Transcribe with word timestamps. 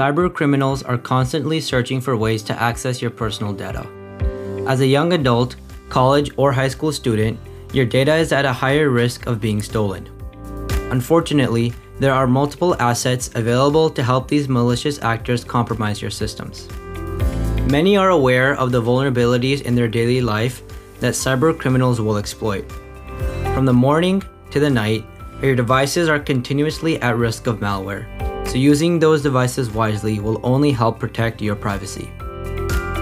cyber 0.00 0.32
criminals 0.32 0.82
are 0.82 0.96
constantly 0.96 1.60
searching 1.60 2.00
for 2.00 2.16
ways 2.16 2.42
to 2.42 2.58
access 2.58 3.02
your 3.02 3.10
personal 3.10 3.52
data. 3.52 3.86
As 4.66 4.80
a 4.80 4.86
young 4.86 5.12
adult, 5.12 5.56
college, 5.90 6.30
or 6.38 6.52
high 6.52 6.68
school 6.68 6.90
student, 6.90 7.38
your 7.74 7.84
data 7.84 8.14
is 8.14 8.32
at 8.32 8.46
a 8.46 8.52
higher 8.52 8.88
risk 8.88 9.26
of 9.26 9.42
being 9.42 9.60
stolen. 9.60 10.08
Unfortunately, 10.90 11.74
there 11.98 12.14
are 12.14 12.26
multiple 12.26 12.74
assets 12.80 13.28
available 13.34 13.90
to 13.90 14.02
help 14.02 14.26
these 14.26 14.48
malicious 14.48 14.98
actors 15.02 15.44
compromise 15.44 16.00
your 16.00 16.10
systems. 16.10 16.66
Many 17.70 17.98
are 17.98 18.08
aware 18.08 18.54
of 18.54 18.72
the 18.72 18.80
vulnerabilities 18.80 19.60
in 19.60 19.74
their 19.74 19.86
daily 19.86 20.22
life 20.22 20.62
that 21.00 21.12
cyber 21.12 21.52
criminals 21.52 22.00
will 22.00 22.16
exploit. 22.16 22.64
From 23.52 23.66
the 23.66 23.74
morning 23.74 24.22
to 24.50 24.60
the 24.60 24.70
night, 24.70 25.04
your 25.42 25.54
devices 25.54 26.08
are 26.08 26.18
continuously 26.18 26.98
at 27.02 27.18
risk 27.18 27.46
of 27.46 27.58
malware, 27.58 28.29
so 28.50 28.58
using 28.58 28.98
those 28.98 29.22
devices 29.22 29.70
wisely 29.70 30.18
will 30.18 30.40
only 30.42 30.72
help 30.72 30.98
protect 30.98 31.40
your 31.40 31.54
privacy. 31.54 32.10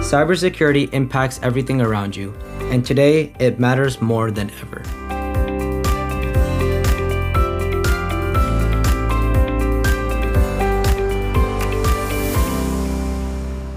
Cybersecurity 0.04 0.92
impacts 0.92 1.40
everything 1.42 1.80
around 1.80 2.14
you, 2.14 2.34
and 2.70 2.84
today 2.84 3.34
it 3.40 3.58
matters 3.58 3.98
more 4.02 4.30
than 4.30 4.50
ever. 4.60 4.82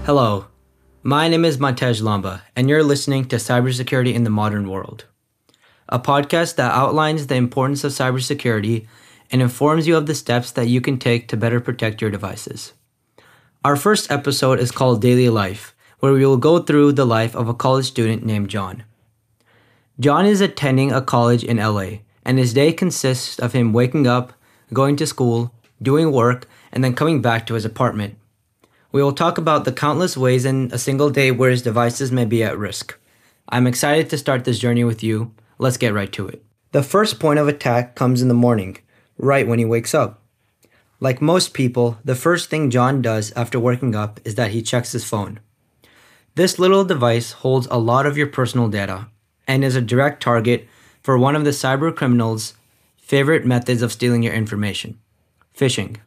Hello, 0.04 0.44
my 1.02 1.26
name 1.26 1.46
is 1.46 1.56
Mantej 1.56 2.02
Lamba, 2.02 2.42
and 2.54 2.68
you're 2.68 2.84
listening 2.84 3.24
to 3.28 3.36
Cybersecurity 3.36 4.12
in 4.12 4.24
the 4.24 4.30
Modern 4.30 4.68
World, 4.68 5.06
a 5.88 5.98
podcast 5.98 6.56
that 6.56 6.74
outlines 6.74 7.28
the 7.28 7.36
importance 7.36 7.82
of 7.82 7.92
cybersecurity 7.92 8.86
and 9.32 9.40
informs 9.42 9.88
you 9.88 9.96
of 9.96 10.06
the 10.06 10.14
steps 10.14 10.52
that 10.52 10.68
you 10.68 10.80
can 10.80 10.98
take 10.98 11.26
to 11.28 11.36
better 11.36 11.58
protect 11.58 12.00
your 12.00 12.10
devices. 12.10 12.74
Our 13.64 13.76
first 13.76 14.10
episode 14.10 14.60
is 14.60 14.70
called 14.70 15.00
Daily 15.00 15.30
Life, 15.30 15.74
where 16.00 16.12
we 16.12 16.26
will 16.26 16.36
go 16.36 16.58
through 16.58 16.92
the 16.92 17.06
life 17.06 17.34
of 17.34 17.48
a 17.48 17.54
college 17.54 17.86
student 17.86 18.24
named 18.24 18.50
John. 18.50 18.84
John 19.98 20.26
is 20.26 20.40
attending 20.40 20.92
a 20.92 21.00
college 21.00 21.42
in 21.42 21.56
LA, 21.56 22.00
and 22.24 22.38
his 22.38 22.52
day 22.52 22.72
consists 22.72 23.38
of 23.38 23.52
him 23.52 23.72
waking 23.72 24.06
up, 24.06 24.32
going 24.72 24.96
to 24.96 25.06
school, 25.06 25.54
doing 25.80 26.12
work, 26.12 26.48
and 26.72 26.82
then 26.82 26.94
coming 26.94 27.22
back 27.22 27.46
to 27.46 27.54
his 27.54 27.64
apartment. 27.64 28.16
We 28.90 29.02
will 29.02 29.12
talk 29.12 29.38
about 29.38 29.64
the 29.64 29.72
countless 29.72 30.16
ways 30.16 30.44
in 30.44 30.70
a 30.72 30.78
single 30.78 31.08
day 31.08 31.30
where 31.30 31.50
his 31.50 31.62
devices 31.62 32.12
may 32.12 32.24
be 32.24 32.42
at 32.42 32.58
risk. 32.58 32.98
I'm 33.48 33.66
excited 33.66 34.10
to 34.10 34.18
start 34.18 34.44
this 34.44 34.58
journey 34.58 34.84
with 34.84 35.02
you. 35.02 35.32
Let's 35.58 35.76
get 35.76 35.94
right 35.94 36.12
to 36.12 36.28
it. 36.28 36.44
The 36.72 36.82
first 36.82 37.20
point 37.20 37.38
of 37.38 37.48
attack 37.48 37.94
comes 37.94 38.22
in 38.22 38.28
the 38.28 38.34
morning, 38.34 38.78
right 39.22 39.48
when 39.48 39.58
he 39.58 39.64
wakes 39.64 39.94
up. 39.94 40.20
Like 41.00 41.22
most 41.22 41.54
people, 41.54 41.98
the 42.04 42.14
first 42.14 42.50
thing 42.50 42.70
John 42.70 43.00
does 43.00 43.32
after 43.32 43.58
waking 43.58 43.94
up 43.94 44.20
is 44.24 44.34
that 44.34 44.50
he 44.50 44.60
checks 44.60 44.92
his 44.92 45.04
phone. 45.04 45.40
This 46.34 46.58
little 46.58 46.84
device 46.84 47.32
holds 47.32 47.66
a 47.70 47.78
lot 47.78 48.04
of 48.04 48.18
your 48.18 48.26
personal 48.26 48.68
data 48.68 49.08
and 49.46 49.64
is 49.64 49.76
a 49.76 49.80
direct 49.80 50.22
target 50.22 50.68
for 51.02 51.16
one 51.16 51.36
of 51.36 51.44
the 51.44 51.50
cyber 51.50 51.94
criminals' 51.94 52.54
favorite 52.96 53.46
methods 53.46 53.80
of 53.80 53.92
stealing 53.92 54.22
your 54.22 54.34
information 54.34 54.98
phishing. 55.56 55.98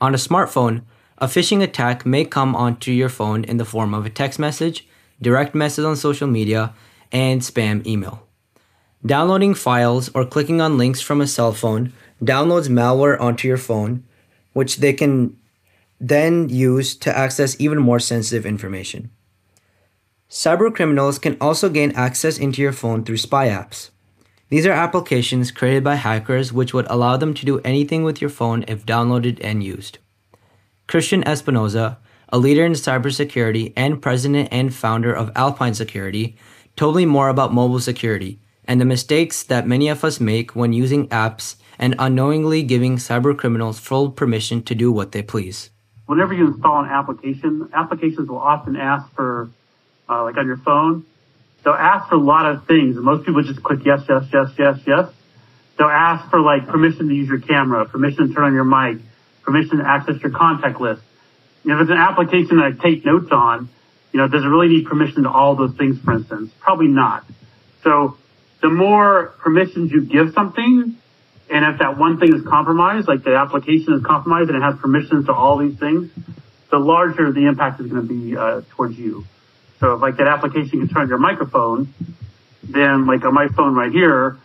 On 0.00 0.14
a 0.14 0.18
smartphone, 0.18 0.82
a 1.18 1.26
phishing 1.26 1.62
attack 1.62 2.06
may 2.06 2.24
come 2.24 2.56
onto 2.56 2.90
your 2.90 3.10
phone 3.10 3.44
in 3.44 3.58
the 3.58 3.64
form 3.64 3.94
of 3.94 4.06
a 4.06 4.10
text 4.10 4.38
message, 4.38 4.88
direct 5.20 5.54
message 5.54 5.84
on 5.84 5.96
social 5.96 6.26
media, 6.26 6.74
and 7.12 7.42
spam 7.42 7.86
email. 7.86 8.26
Downloading 9.04 9.54
files 9.54 10.10
or 10.14 10.24
clicking 10.24 10.60
on 10.60 10.78
links 10.78 11.00
from 11.00 11.20
a 11.20 11.26
cell 11.26 11.52
phone 11.52 11.92
downloads 12.22 12.68
malware 12.68 13.20
onto 13.20 13.48
your 13.48 13.56
phone, 13.56 14.04
which 14.52 14.76
they 14.76 14.92
can 14.92 15.36
then 16.00 16.48
use 16.48 16.94
to 16.96 17.16
access 17.16 17.60
even 17.60 17.78
more 17.78 17.98
sensitive 17.98 18.46
information. 18.46 19.10
Cyber 20.30 20.74
criminals 20.74 21.18
can 21.18 21.36
also 21.40 21.68
gain 21.68 21.92
access 21.92 22.38
into 22.38 22.62
your 22.62 22.72
phone 22.72 23.04
through 23.04 23.16
spy 23.16 23.48
apps. 23.48 23.90
These 24.50 24.66
are 24.66 24.72
applications 24.72 25.50
created 25.50 25.82
by 25.82 25.96
hackers 25.96 26.52
which 26.52 26.72
would 26.72 26.86
allow 26.88 27.16
them 27.16 27.34
to 27.34 27.46
do 27.46 27.58
anything 27.60 28.04
with 28.04 28.20
your 28.20 28.30
phone 28.30 28.64
if 28.68 28.86
downloaded 28.86 29.38
and 29.42 29.64
used. 29.64 29.98
Christian 30.86 31.26
Espinosa, 31.26 31.98
a 32.28 32.38
leader 32.38 32.64
in 32.64 32.72
cybersecurity 32.72 33.72
and 33.76 34.02
president 34.02 34.48
and 34.52 34.74
founder 34.74 35.12
of 35.12 35.32
Alpine 35.34 35.74
Security, 35.74 36.36
told 36.76 36.96
me 36.96 37.04
more 37.04 37.28
about 37.28 37.52
mobile 37.52 37.80
security 37.80 38.38
and 38.64 38.80
the 38.80 38.84
mistakes 38.84 39.42
that 39.42 39.66
many 39.66 39.88
of 39.88 40.04
us 40.04 40.20
make 40.20 40.54
when 40.54 40.72
using 40.72 41.08
apps 41.08 41.56
and 41.78 41.94
unknowingly 41.98 42.62
giving 42.62 42.96
cybercriminals 42.96 43.80
full 43.80 44.10
permission 44.10 44.62
to 44.62 44.74
do 44.74 44.92
what 44.92 45.12
they 45.12 45.22
please. 45.22 45.70
Whenever 46.06 46.32
you 46.32 46.48
install 46.48 46.84
an 46.84 46.90
application, 46.90 47.68
applications 47.72 48.28
will 48.28 48.38
often 48.38 48.76
ask 48.76 49.10
for, 49.14 49.50
uh, 50.08 50.22
like 50.24 50.36
on 50.36 50.46
your 50.46 50.58
phone, 50.58 51.04
they'll 51.64 51.72
ask 51.72 52.08
for 52.08 52.16
a 52.16 52.20
lot 52.20 52.46
of 52.46 52.66
things. 52.66 52.96
Most 52.96 53.24
people 53.24 53.42
just 53.42 53.62
click 53.62 53.80
yes, 53.84 54.02
yes, 54.08 54.24
yes, 54.32 54.48
yes, 54.58 54.78
yes. 54.86 55.08
They'll 55.78 55.88
ask 55.88 56.30
for 56.30 56.40
like 56.40 56.68
permission 56.68 57.08
to 57.08 57.14
use 57.14 57.28
your 57.28 57.40
camera, 57.40 57.86
permission 57.86 58.28
to 58.28 58.34
turn 58.34 58.44
on 58.44 58.54
your 58.54 58.64
mic, 58.64 59.02
permission 59.42 59.78
to 59.78 59.88
access 59.88 60.20
your 60.20 60.30
contact 60.32 60.80
list. 60.80 61.02
If 61.64 61.80
it's 61.80 61.90
an 61.90 61.96
application 61.96 62.56
that 62.58 62.64
I 62.64 62.72
take 62.72 63.04
notes 63.04 63.30
on, 63.30 63.68
you 64.12 64.18
know, 64.18 64.28
does 64.28 64.44
it 64.44 64.48
really 64.48 64.68
need 64.68 64.86
permission 64.86 65.22
to 65.22 65.30
all 65.30 65.54
those 65.56 65.74
things, 65.74 65.98
for 66.00 66.12
instance? 66.12 66.52
Probably 66.60 66.88
not. 66.88 67.24
So 67.82 68.18
the 68.62 68.70
more 68.70 69.34
permissions 69.38 69.90
you 69.90 70.02
give 70.02 70.32
something, 70.32 70.96
and 71.50 71.64
if 71.74 71.80
that 71.80 71.98
one 71.98 72.18
thing 72.18 72.34
is 72.34 72.42
compromised, 72.46 73.08
like 73.08 73.24
the 73.24 73.34
application 73.34 73.92
is 73.94 74.02
compromised 74.02 74.48
and 74.48 74.56
it 74.56 74.62
has 74.62 74.78
permissions 74.78 75.26
to 75.26 75.32
all 75.34 75.58
these 75.58 75.78
things, 75.78 76.10
the 76.70 76.78
larger 76.78 77.30
the 77.32 77.46
impact 77.46 77.80
is 77.80 77.88
going 77.88 78.06
to 78.06 78.14
be 78.14 78.36
uh, 78.36 78.62
towards 78.70 78.98
you. 78.98 79.26
So 79.80 79.94
if 79.94 80.00
like 80.00 80.16
that 80.16 80.28
application 80.28 80.80
can 80.80 80.88
turn 80.88 81.02
on 81.02 81.08
your 81.08 81.18
microphone, 81.18 81.92
then 82.62 83.06
like 83.06 83.24
on 83.24 83.34
my 83.34 83.48
phone 83.48 83.74
right 83.74 83.92
here, 83.92 84.38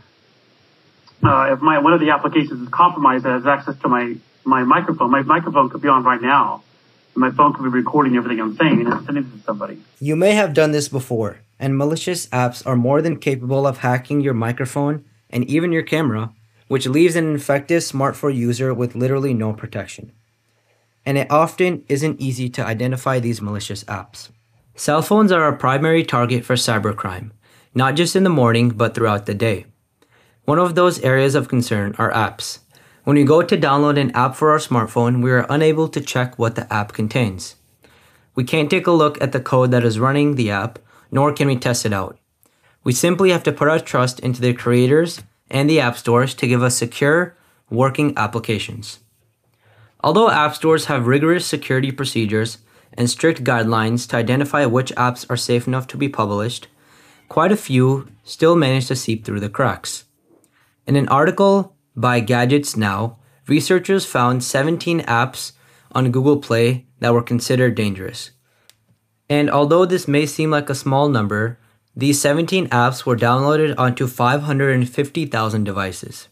uh, 1.23 1.53
if 1.53 1.61
my 1.61 1.79
one 1.79 1.93
of 1.93 1.99
the 1.99 2.09
applications 2.09 2.61
is 2.61 2.69
compromised 2.69 3.23
that 3.23 3.31
has 3.31 3.45
access 3.45 3.79
to 3.81 3.87
my 3.87 4.15
my 4.47 4.63
microphone. 4.63 5.11
My 5.11 5.21
microphone 5.21 5.69
could 5.69 5.81
be 5.81 5.89
on 5.89 6.03
right 6.03 6.21
now. 6.21 6.63
My 7.13 7.31
phone 7.31 7.53
could 7.53 7.63
be 7.63 7.69
recording 7.69 8.15
everything 8.15 8.39
I'm 8.39 8.55
saying 8.55 8.85
and 8.85 9.05
sending 9.05 9.25
it 9.25 9.37
to 9.37 9.43
somebody. 9.43 9.81
You 9.99 10.15
may 10.15 10.31
have 10.33 10.53
done 10.53 10.71
this 10.71 10.87
before, 10.87 11.39
and 11.59 11.77
malicious 11.77 12.27
apps 12.27 12.65
are 12.65 12.75
more 12.75 13.01
than 13.01 13.17
capable 13.17 13.65
of 13.65 13.79
hacking 13.79 14.21
your 14.21 14.33
microphone 14.33 15.05
and 15.29 15.43
even 15.45 15.71
your 15.71 15.83
camera, 15.83 16.33
which 16.67 16.87
leaves 16.87 17.15
an 17.15 17.31
infected 17.31 17.81
smartphone 17.81 18.35
user 18.35 18.73
with 18.73 18.95
literally 18.95 19.33
no 19.33 19.53
protection. 19.53 20.11
And 21.05 21.17
it 21.17 21.31
often 21.31 21.83
isn't 21.87 22.21
easy 22.21 22.49
to 22.49 22.65
identify 22.65 23.19
these 23.19 23.41
malicious 23.41 23.83
apps. 23.85 24.29
Cell 24.75 25.01
phones 25.01 25.31
are 25.31 25.47
a 25.47 25.57
primary 25.57 26.03
target 26.03 26.45
for 26.45 26.55
cybercrime, 26.55 27.31
not 27.73 27.95
just 27.95 28.15
in 28.15 28.23
the 28.23 28.29
morning, 28.29 28.69
but 28.69 28.93
throughout 28.93 29.25
the 29.25 29.33
day. 29.33 29.65
One 30.45 30.59
of 30.59 30.75
those 30.75 30.99
areas 30.99 31.35
of 31.35 31.47
concern 31.47 31.95
are 31.97 32.11
apps, 32.11 32.59
when 33.07 33.15
we 33.15 33.23
go 33.23 33.41
to 33.41 33.57
download 33.57 33.97
an 33.97 34.11
app 34.11 34.35
for 34.35 34.51
our 34.51 34.57
smartphone, 34.57 35.23
we 35.23 35.31
are 35.31 35.45
unable 35.49 35.87
to 35.87 36.01
check 36.01 36.37
what 36.37 36.55
the 36.55 36.67
app 36.73 36.91
contains. 36.91 37.55
We 38.35 38.43
can't 38.43 38.69
take 38.69 38.85
a 38.85 38.91
look 38.91 39.17
at 39.21 39.31
the 39.31 39.39
code 39.39 39.71
that 39.71 39.85
is 39.85 39.97
running 39.97 40.35
the 40.35 40.51
app, 40.51 40.77
nor 41.11 41.31
can 41.31 41.47
we 41.47 41.55
test 41.55 41.85
it 41.85 41.93
out. 41.93 42.17
We 42.83 42.93
simply 42.93 43.31
have 43.31 43.43
to 43.43 43.51
put 43.51 43.67
our 43.67 43.79
trust 43.79 44.19
into 44.21 44.41
the 44.41 44.53
creators 44.53 45.21
and 45.49 45.69
the 45.69 45.79
app 45.79 45.97
stores 45.97 46.33
to 46.35 46.47
give 46.47 46.63
us 46.63 46.77
secure, 46.77 47.35
working 47.69 48.13
applications. 48.17 48.99
Although 50.03 50.29
app 50.29 50.55
stores 50.55 50.85
have 50.85 51.07
rigorous 51.07 51.45
security 51.45 51.91
procedures 51.91 52.59
and 52.93 53.09
strict 53.09 53.43
guidelines 53.43 54.07
to 54.09 54.17
identify 54.17 54.65
which 54.65 54.93
apps 54.95 55.25
are 55.29 55.37
safe 55.37 55.67
enough 55.67 55.87
to 55.87 55.97
be 55.97 56.09
published, 56.09 56.67
quite 57.29 57.51
a 57.51 57.57
few 57.57 58.07
still 58.23 58.55
manage 58.55 58.87
to 58.87 58.95
seep 58.95 59.25
through 59.25 59.39
the 59.39 59.49
cracks. 59.49 60.05
In 60.85 60.95
an 60.95 61.09
article 61.09 61.75
by 61.95 62.19
Gadgets 62.19 62.77
Now, 62.77 63.17
researchers 63.47 64.05
found 64.05 64.43
17 64.43 65.01
apps 65.01 65.53
on 65.91 66.11
Google 66.11 66.37
Play 66.37 66.85
that 66.99 67.13
were 67.13 67.23
considered 67.23 67.75
dangerous. 67.75 68.31
And 69.29 69.49
although 69.49 69.85
this 69.85 70.07
may 70.07 70.25
seem 70.25 70.51
like 70.51 70.69
a 70.69 70.75
small 70.75 71.09
number, 71.09 71.57
these 71.95 72.21
17 72.21 72.69
apps 72.69 73.05
were 73.05 73.17
downloaded 73.17 73.73
onto 73.77 74.07
550,000 74.07 75.63
devices. 75.63 76.27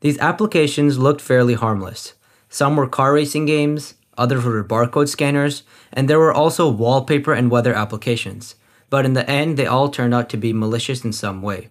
These 0.00 0.18
applications 0.18 0.98
looked 0.98 1.20
fairly 1.20 1.54
harmless. 1.54 2.14
Some 2.48 2.76
were 2.76 2.86
car 2.86 3.12
racing 3.14 3.46
games, 3.46 3.94
others 4.16 4.44
were 4.44 4.62
barcode 4.62 5.08
scanners, 5.08 5.64
and 5.92 6.08
there 6.08 6.18
were 6.18 6.32
also 6.32 6.70
wallpaper 6.70 7.32
and 7.32 7.50
weather 7.50 7.74
applications. 7.74 8.54
But 8.88 9.04
in 9.04 9.14
the 9.14 9.28
end, 9.28 9.56
they 9.56 9.66
all 9.66 9.88
turned 9.88 10.14
out 10.14 10.28
to 10.30 10.36
be 10.36 10.52
malicious 10.52 11.04
in 11.04 11.12
some 11.12 11.42
way. 11.42 11.70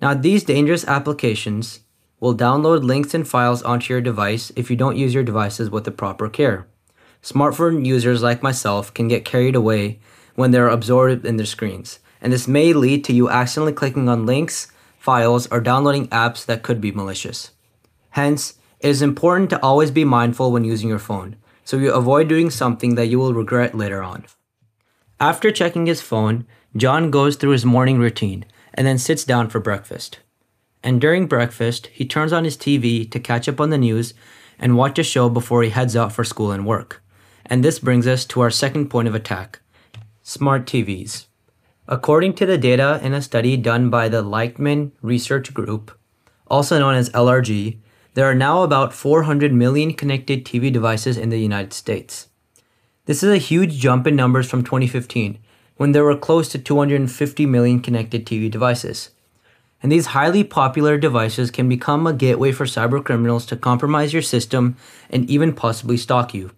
Now, 0.00 0.14
these 0.14 0.42
dangerous 0.42 0.84
applications 0.86 1.80
will 2.18 2.34
download 2.34 2.82
links 2.82 3.14
and 3.14 3.26
files 3.26 3.62
onto 3.62 3.94
your 3.94 4.00
device 4.00 4.50
if 4.56 4.70
you 4.70 4.76
don't 4.76 4.96
use 4.96 5.14
your 5.14 5.22
devices 5.22 5.70
with 5.70 5.84
the 5.84 5.92
proper 5.92 6.28
care. 6.28 6.66
Smartphone 7.22 7.86
users 7.86 8.22
like 8.22 8.42
myself 8.42 8.92
can 8.92 9.06
get 9.06 9.24
carried 9.24 9.54
away 9.54 10.00
when 10.34 10.50
they're 10.50 10.68
absorbed 10.68 11.24
in 11.24 11.36
their 11.36 11.46
screens, 11.46 12.00
and 12.20 12.32
this 12.32 12.48
may 12.48 12.72
lead 12.72 13.04
to 13.04 13.12
you 13.12 13.30
accidentally 13.30 13.72
clicking 13.72 14.08
on 14.08 14.26
links, 14.26 14.72
files, 14.98 15.46
or 15.48 15.60
downloading 15.60 16.08
apps 16.08 16.44
that 16.46 16.62
could 16.62 16.80
be 16.80 16.90
malicious. 16.90 17.52
Hence, 18.10 18.54
it 18.80 18.88
is 18.88 19.02
important 19.02 19.50
to 19.50 19.62
always 19.62 19.92
be 19.92 20.04
mindful 20.04 20.50
when 20.50 20.64
using 20.64 20.88
your 20.88 20.98
phone. 20.98 21.36
so 21.64 21.76
you 21.76 21.92
avoid 21.92 22.26
doing 22.26 22.50
something 22.50 22.96
that 22.96 23.06
you 23.06 23.20
will 23.20 23.32
regret 23.32 23.72
later 23.72 24.02
on. 24.02 24.24
After 25.20 25.52
checking 25.52 25.86
his 25.86 26.02
phone, 26.02 26.44
John 26.76 27.10
goes 27.12 27.36
through 27.36 27.52
his 27.52 27.64
morning 27.64 27.98
routine 27.98 28.44
and 28.74 28.84
then 28.84 28.98
sits 28.98 29.24
down 29.24 29.48
for 29.48 29.60
breakfast. 29.60 30.18
And 30.82 31.00
during 31.00 31.28
breakfast, 31.28 31.86
he 31.92 32.04
turns 32.04 32.32
on 32.32 32.44
his 32.44 32.56
TV 32.56 33.08
to 33.12 33.20
catch 33.20 33.48
up 33.48 33.60
on 33.60 33.70
the 33.70 33.78
news 33.78 34.14
and 34.58 34.76
watch 34.76 34.98
a 34.98 35.04
show 35.04 35.28
before 35.28 35.62
he 35.62 35.70
heads 35.70 35.94
out 35.94 36.12
for 36.12 36.24
school 36.24 36.50
and 36.50 36.66
work. 36.66 37.01
And 37.46 37.64
this 37.64 37.78
brings 37.78 38.06
us 38.06 38.24
to 38.26 38.40
our 38.40 38.50
second 38.50 38.88
point 38.88 39.08
of 39.08 39.14
attack 39.14 39.60
smart 40.22 40.66
TVs. 40.66 41.26
According 41.88 42.34
to 42.34 42.46
the 42.46 42.56
data 42.56 43.00
in 43.02 43.12
a 43.12 43.20
study 43.20 43.56
done 43.56 43.90
by 43.90 44.08
the 44.08 44.22
Leichtman 44.22 44.92
Research 45.02 45.52
Group, 45.52 45.98
also 46.46 46.78
known 46.78 46.94
as 46.94 47.10
LRG, 47.10 47.78
there 48.14 48.26
are 48.26 48.34
now 48.34 48.62
about 48.62 48.92
400 48.92 49.52
million 49.52 49.92
connected 49.94 50.44
TV 50.44 50.72
devices 50.72 51.16
in 51.16 51.30
the 51.30 51.40
United 51.40 51.72
States. 51.72 52.28
This 53.06 53.22
is 53.22 53.32
a 53.32 53.38
huge 53.38 53.78
jump 53.78 54.06
in 54.06 54.14
numbers 54.14 54.48
from 54.48 54.62
2015, 54.62 55.38
when 55.76 55.92
there 55.92 56.04
were 56.04 56.16
close 56.16 56.48
to 56.50 56.58
250 56.58 57.46
million 57.46 57.80
connected 57.80 58.24
TV 58.24 58.48
devices. 58.48 59.10
And 59.82 59.90
these 59.90 60.06
highly 60.06 60.44
popular 60.44 60.96
devices 60.96 61.50
can 61.50 61.68
become 61.68 62.06
a 62.06 62.12
gateway 62.12 62.52
for 62.52 62.66
cybercriminals 62.66 63.48
to 63.48 63.56
compromise 63.56 64.12
your 64.12 64.22
system 64.22 64.76
and 65.10 65.28
even 65.28 65.52
possibly 65.52 65.96
stalk 65.96 66.32
you. 66.32 66.52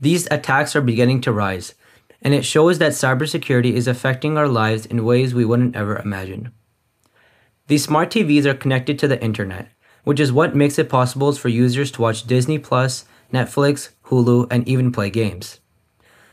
These 0.00 0.26
attacks 0.30 0.74
are 0.74 0.80
beginning 0.80 1.20
to 1.22 1.32
rise, 1.32 1.74
and 2.22 2.32
it 2.32 2.44
shows 2.44 2.78
that 2.78 2.92
cybersecurity 2.92 3.74
is 3.74 3.86
affecting 3.86 4.38
our 4.38 4.48
lives 4.48 4.86
in 4.86 5.04
ways 5.04 5.34
we 5.34 5.44
wouldn't 5.44 5.76
ever 5.76 5.98
imagine. 5.98 6.52
These 7.66 7.84
smart 7.84 8.10
TVs 8.10 8.46
are 8.46 8.54
connected 8.54 8.98
to 8.98 9.08
the 9.08 9.22
internet, 9.22 9.68
which 10.04 10.18
is 10.18 10.32
what 10.32 10.56
makes 10.56 10.78
it 10.78 10.88
possible 10.88 11.32
for 11.32 11.48
users 11.48 11.90
to 11.92 12.02
watch 12.02 12.26
Disney 12.26 12.58
Plus, 12.58 13.04
Netflix, 13.32 13.90
Hulu, 14.06 14.46
and 14.50 14.66
even 14.66 14.90
play 14.90 15.10
games. 15.10 15.60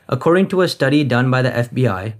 According 0.08 0.48
to 0.50 0.62
a 0.62 0.70
study 0.70 1.04
done 1.04 1.30
by 1.30 1.42
the 1.42 1.52
FBI, 1.52 2.14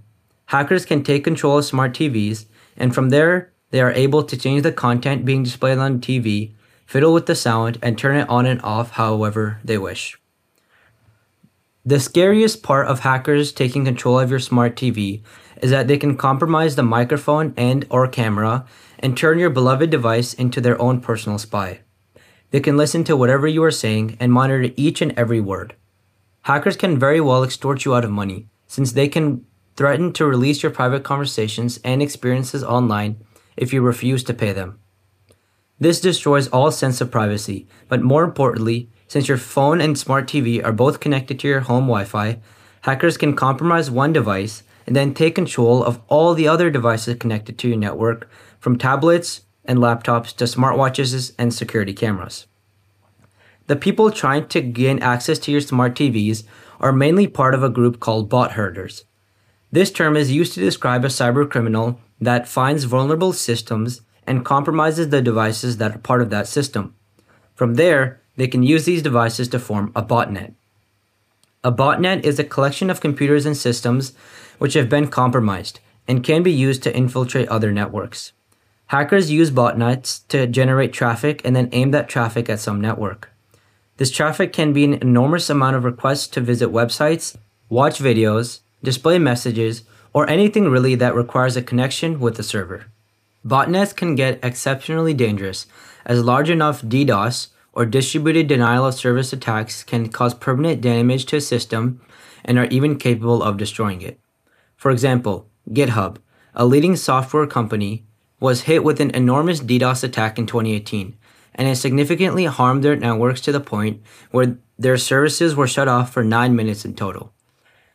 hackers 0.46 0.84
can 0.84 1.02
take 1.02 1.24
control 1.24 1.58
of 1.58 1.64
smart 1.64 1.94
TVs, 1.94 2.44
and 2.76 2.94
from 2.94 3.08
there, 3.08 3.52
they 3.70 3.80
are 3.80 3.92
able 3.92 4.22
to 4.22 4.36
change 4.36 4.62
the 4.62 4.72
content 4.72 5.24
being 5.24 5.42
displayed 5.42 5.78
on 5.78 6.00
TV, 6.00 6.52
fiddle 6.84 7.14
with 7.14 7.24
the 7.24 7.34
sound, 7.34 7.78
and 7.82 7.96
turn 7.96 8.16
it 8.16 8.28
on 8.28 8.44
and 8.44 8.60
off 8.62 8.92
however 8.92 9.60
they 9.64 9.78
wish. 9.78 10.18
The 11.88 12.00
scariest 12.00 12.62
part 12.62 12.86
of 12.86 13.00
hackers 13.00 13.50
taking 13.50 13.86
control 13.86 14.20
of 14.20 14.28
your 14.28 14.40
smart 14.40 14.76
TV 14.76 15.22
is 15.62 15.70
that 15.70 15.88
they 15.88 15.96
can 15.96 16.18
compromise 16.18 16.76
the 16.76 16.82
microphone 16.82 17.54
and 17.56 17.86
or 17.88 18.06
camera 18.06 18.66
and 18.98 19.16
turn 19.16 19.38
your 19.38 19.48
beloved 19.48 19.88
device 19.88 20.34
into 20.34 20.60
their 20.60 20.78
own 20.82 21.00
personal 21.00 21.38
spy. 21.38 21.80
They 22.50 22.60
can 22.60 22.76
listen 22.76 23.04
to 23.04 23.16
whatever 23.16 23.48
you 23.48 23.64
are 23.64 23.70
saying 23.70 24.18
and 24.20 24.30
monitor 24.30 24.70
each 24.76 25.00
and 25.00 25.18
every 25.18 25.40
word. 25.40 25.76
Hackers 26.42 26.76
can 26.76 26.98
very 26.98 27.22
well 27.22 27.42
extort 27.42 27.86
you 27.86 27.94
out 27.94 28.04
of 28.04 28.10
money 28.10 28.48
since 28.66 28.92
they 28.92 29.08
can 29.08 29.46
threaten 29.74 30.12
to 30.12 30.26
release 30.26 30.62
your 30.62 30.72
private 30.72 31.04
conversations 31.04 31.80
and 31.84 32.02
experiences 32.02 32.62
online 32.62 33.16
if 33.56 33.72
you 33.72 33.80
refuse 33.80 34.22
to 34.24 34.34
pay 34.34 34.52
them. 34.52 34.78
This 35.80 36.02
destroys 36.02 36.48
all 36.48 36.70
sense 36.70 37.00
of 37.00 37.10
privacy, 37.10 37.66
but 37.88 38.02
more 38.02 38.24
importantly, 38.24 38.90
since 39.08 39.26
your 39.26 39.38
phone 39.38 39.80
and 39.80 39.98
smart 39.98 40.28
TV 40.28 40.64
are 40.64 40.72
both 40.72 41.00
connected 41.00 41.40
to 41.40 41.48
your 41.48 41.60
home 41.60 41.84
Wi 41.84 42.04
Fi, 42.04 42.38
hackers 42.82 43.16
can 43.16 43.34
compromise 43.34 43.90
one 43.90 44.12
device 44.12 44.62
and 44.86 44.94
then 44.94 45.12
take 45.12 45.34
control 45.34 45.82
of 45.82 46.00
all 46.08 46.34
the 46.34 46.46
other 46.48 46.70
devices 46.70 47.16
connected 47.16 47.58
to 47.58 47.68
your 47.68 47.76
network, 47.76 48.30
from 48.58 48.78
tablets 48.78 49.42
and 49.64 49.78
laptops 49.78 50.34
to 50.36 50.44
smartwatches 50.44 51.32
and 51.38 51.52
security 51.52 51.92
cameras. 51.92 52.46
The 53.66 53.76
people 53.76 54.10
trying 54.10 54.48
to 54.48 54.62
gain 54.62 54.98
access 55.00 55.38
to 55.40 55.52
your 55.52 55.60
smart 55.60 55.94
TVs 55.94 56.44
are 56.80 56.92
mainly 56.92 57.26
part 57.26 57.54
of 57.54 57.62
a 57.62 57.68
group 57.68 58.00
called 58.00 58.30
bot 58.30 58.52
herders. 58.52 59.04
This 59.70 59.90
term 59.90 60.16
is 60.16 60.32
used 60.32 60.54
to 60.54 60.60
describe 60.60 61.04
a 61.04 61.08
cybercriminal 61.08 61.98
that 62.18 62.48
finds 62.48 62.84
vulnerable 62.84 63.34
systems 63.34 64.00
and 64.26 64.44
compromises 64.44 65.10
the 65.10 65.20
devices 65.20 65.76
that 65.76 65.94
are 65.94 65.98
part 65.98 66.22
of 66.22 66.30
that 66.30 66.48
system. 66.48 66.94
From 67.54 67.74
there, 67.74 68.22
they 68.38 68.46
can 68.46 68.62
use 68.62 68.84
these 68.84 69.02
devices 69.02 69.48
to 69.48 69.58
form 69.58 69.92
a 69.94 70.02
botnet. 70.02 70.54
A 71.64 71.72
botnet 71.72 72.24
is 72.24 72.38
a 72.38 72.44
collection 72.44 72.88
of 72.88 73.00
computers 73.00 73.44
and 73.44 73.56
systems 73.56 74.12
which 74.58 74.74
have 74.74 74.88
been 74.88 75.08
compromised 75.08 75.80
and 76.06 76.24
can 76.24 76.44
be 76.44 76.52
used 76.52 76.84
to 76.84 76.96
infiltrate 76.96 77.48
other 77.48 77.72
networks. 77.72 78.32
Hackers 78.86 79.30
use 79.30 79.50
botnets 79.50 80.26
to 80.28 80.46
generate 80.46 80.92
traffic 80.92 81.42
and 81.44 81.54
then 81.54 81.68
aim 81.72 81.90
that 81.90 82.08
traffic 82.08 82.48
at 82.48 82.60
some 82.60 82.80
network. 82.80 83.30
This 83.96 84.12
traffic 84.12 84.52
can 84.52 84.72
be 84.72 84.84
an 84.84 84.94
enormous 84.94 85.50
amount 85.50 85.74
of 85.74 85.82
requests 85.84 86.28
to 86.28 86.40
visit 86.40 86.70
websites, 86.70 87.36
watch 87.68 87.98
videos, 87.98 88.60
display 88.84 89.18
messages, 89.18 89.82
or 90.12 90.30
anything 90.30 90.68
really 90.68 90.94
that 90.94 91.16
requires 91.16 91.56
a 91.56 91.62
connection 91.62 92.20
with 92.20 92.36
the 92.36 92.44
server. 92.44 92.86
Botnets 93.44 93.94
can 93.94 94.14
get 94.14 94.38
exceptionally 94.44 95.12
dangerous, 95.12 95.66
as 96.06 96.22
large 96.22 96.48
enough 96.48 96.82
DDoS 96.82 97.48
or 97.78 97.86
distributed 97.86 98.48
denial 98.48 98.84
of 98.84 98.92
service 98.92 99.32
attacks 99.32 99.84
can 99.84 100.08
cause 100.08 100.34
permanent 100.34 100.80
damage 100.80 101.24
to 101.26 101.36
a 101.36 101.40
system 101.40 102.00
and 102.44 102.58
are 102.58 102.64
even 102.64 102.98
capable 102.98 103.40
of 103.40 103.56
destroying 103.56 104.02
it. 104.02 104.18
For 104.76 104.90
example, 104.90 105.48
GitHub, 105.70 106.16
a 106.56 106.66
leading 106.66 106.96
software 106.96 107.46
company, 107.46 108.04
was 108.40 108.62
hit 108.62 108.82
with 108.82 108.98
an 108.98 109.12
enormous 109.12 109.60
DDoS 109.60 110.02
attack 110.02 110.40
in 110.40 110.46
2018, 110.46 111.16
and 111.54 111.68
it 111.68 111.76
significantly 111.76 112.46
harmed 112.46 112.82
their 112.82 112.96
networks 112.96 113.40
to 113.42 113.52
the 113.52 113.60
point 113.60 114.02
where 114.32 114.58
their 114.76 114.96
services 114.96 115.54
were 115.54 115.68
shut 115.68 115.86
off 115.86 116.12
for 116.12 116.24
9 116.24 116.56
minutes 116.56 116.84
in 116.84 116.94
total. 116.94 117.32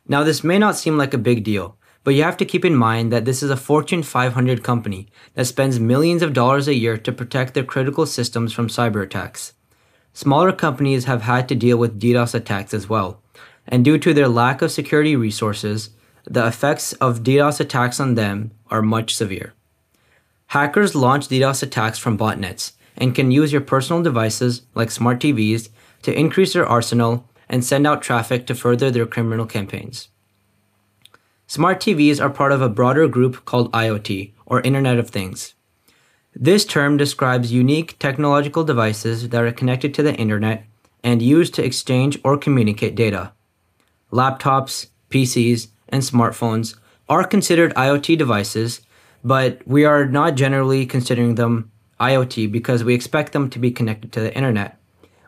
Now, 0.08 0.24
this 0.24 0.46
may 0.46 0.58
not 0.58 0.78
seem 0.78 0.98
like 0.98 1.14
a 1.14 1.18
big 1.18 1.44
deal, 1.44 1.76
but 2.06 2.14
you 2.14 2.24
have 2.24 2.38
to 2.38 2.46
keep 2.46 2.64
in 2.64 2.76
mind 2.76 3.12
that 3.12 3.26
this 3.26 3.44
is 3.44 3.50
a 3.50 3.58
Fortune 3.58 4.02
500 4.04 4.64
company 4.64 5.10
that 5.34 5.44
spends 5.44 5.78
millions 5.78 6.22
of 6.22 6.32
dollars 6.32 6.70
a 6.70 6.74
year 6.74 6.98
to 6.98 7.12
protect 7.12 7.54
their 7.54 7.66
critical 7.66 8.06
systems 8.06 8.54
from 8.54 8.70
cyber 8.70 9.04
attacks. 9.04 9.52
Smaller 10.14 10.52
companies 10.52 11.06
have 11.06 11.24
had 11.24 11.50
to 11.50 11.56
deal 11.56 11.78
with 11.78 12.00
DDoS 12.00 12.36
attacks 12.36 12.74
as 12.74 12.88
well, 12.88 13.22
and 13.68 13.84
due 13.84 13.98
to 13.98 14.14
their 14.14 14.28
lack 14.28 14.62
of 14.62 14.72
security 14.72 15.16
resources, 15.16 15.90
the 16.26 16.46
effects 16.46 16.94
of 16.94 17.24
DDoS 17.24 17.60
attacks 17.60 18.00
on 18.00 18.16
them 18.16 18.52
are 18.70 18.82
much 18.82 19.16
severe. 19.16 19.54
Hackers 20.48 20.94
launch 20.94 21.28
DDoS 21.28 21.64
attacks 21.64 21.98
from 21.98 22.18
botnets 22.18 22.74
and 22.96 23.16
can 23.16 23.32
use 23.32 23.52
your 23.52 23.62
personal 23.62 24.04
devices, 24.04 24.62
like 24.76 24.92
smart 24.92 25.20
TVs, 25.20 25.70
to 26.04 26.18
increase 26.18 26.54
their 26.54 26.66
arsenal 26.66 27.28
and 27.50 27.64
send 27.64 27.88
out 27.88 28.04
traffic 28.04 28.46
to 28.46 28.56
further 28.56 28.92
their 28.92 29.08
criminal 29.08 29.48
campaigns. 29.48 30.10
Smart 31.48 31.80
TVs 31.80 32.22
are 32.22 32.30
part 32.30 32.52
of 32.52 32.62
a 32.62 32.70
broader 32.70 33.08
group 33.08 33.46
called 33.46 33.72
IoT, 33.72 34.32
or 34.46 34.62
Internet 34.62 35.00
of 35.00 35.10
Things. 35.10 35.56
This 36.36 36.66
term 36.66 36.98
describes 36.98 37.52
unique 37.52 37.98
technological 38.00 38.64
devices 38.64 39.30
that 39.30 39.44
are 39.44 39.52
connected 39.52 39.94
to 39.94 40.04
the 40.04 40.16
internet 40.16 40.66
and 41.04 41.22
used 41.22 41.54
to 41.56 41.64
exchange 41.64 42.20
or 42.24 42.38
communicate 42.38 42.96
data. 42.96 43.34
Laptops, 44.12 44.88
PCs, 45.10 45.68
and 45.90 46.02
smartphones 46.02 46.76
are 47.08 47.24
considered 47.24 47.74
IoT 47.76 48.18
devices, 48.18 48.82
but 49.24 49.62
we 49.68 49.86
are 49.86 50.06
not 50.06 50.36
generally 50.36 50.86
considering 50.86 51.36
them 51.36 51.72
IoT 52.00 52.52
because 52.52 52.84
we 52.84 52.96
expect 52.96 53.32
them 53.32 53.50
to 53.52 53.60
be 53.60 53.72
connected 53.72 54.12
to 54.14 54.20
the 54.20 54.36
internet. 54.36 54.80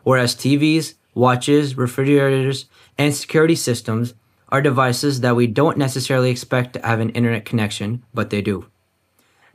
Whereas 0.02 0.34
TVs, 0.34 0.94
watches, 1.14 1.76
refrigerators, 1.76 2.66
and 2.98 3.14
security 3.14 3.54
systems 3.54 4.14
are 4.48 4.60
devices 4.60 5.20
that 5.20 5.36
we 5.36 5.46
don't 5.46 5.78
necessarily 5.78 6.30
expect 6.30 6.72
to 6.72 6.86
have 6.86 7.00
an 7.00 7.10
internet 7.10 7.44
connection, 7.44 8.02
but 8.12 8.30
they 8.30 8.42
do. 8.42 8.66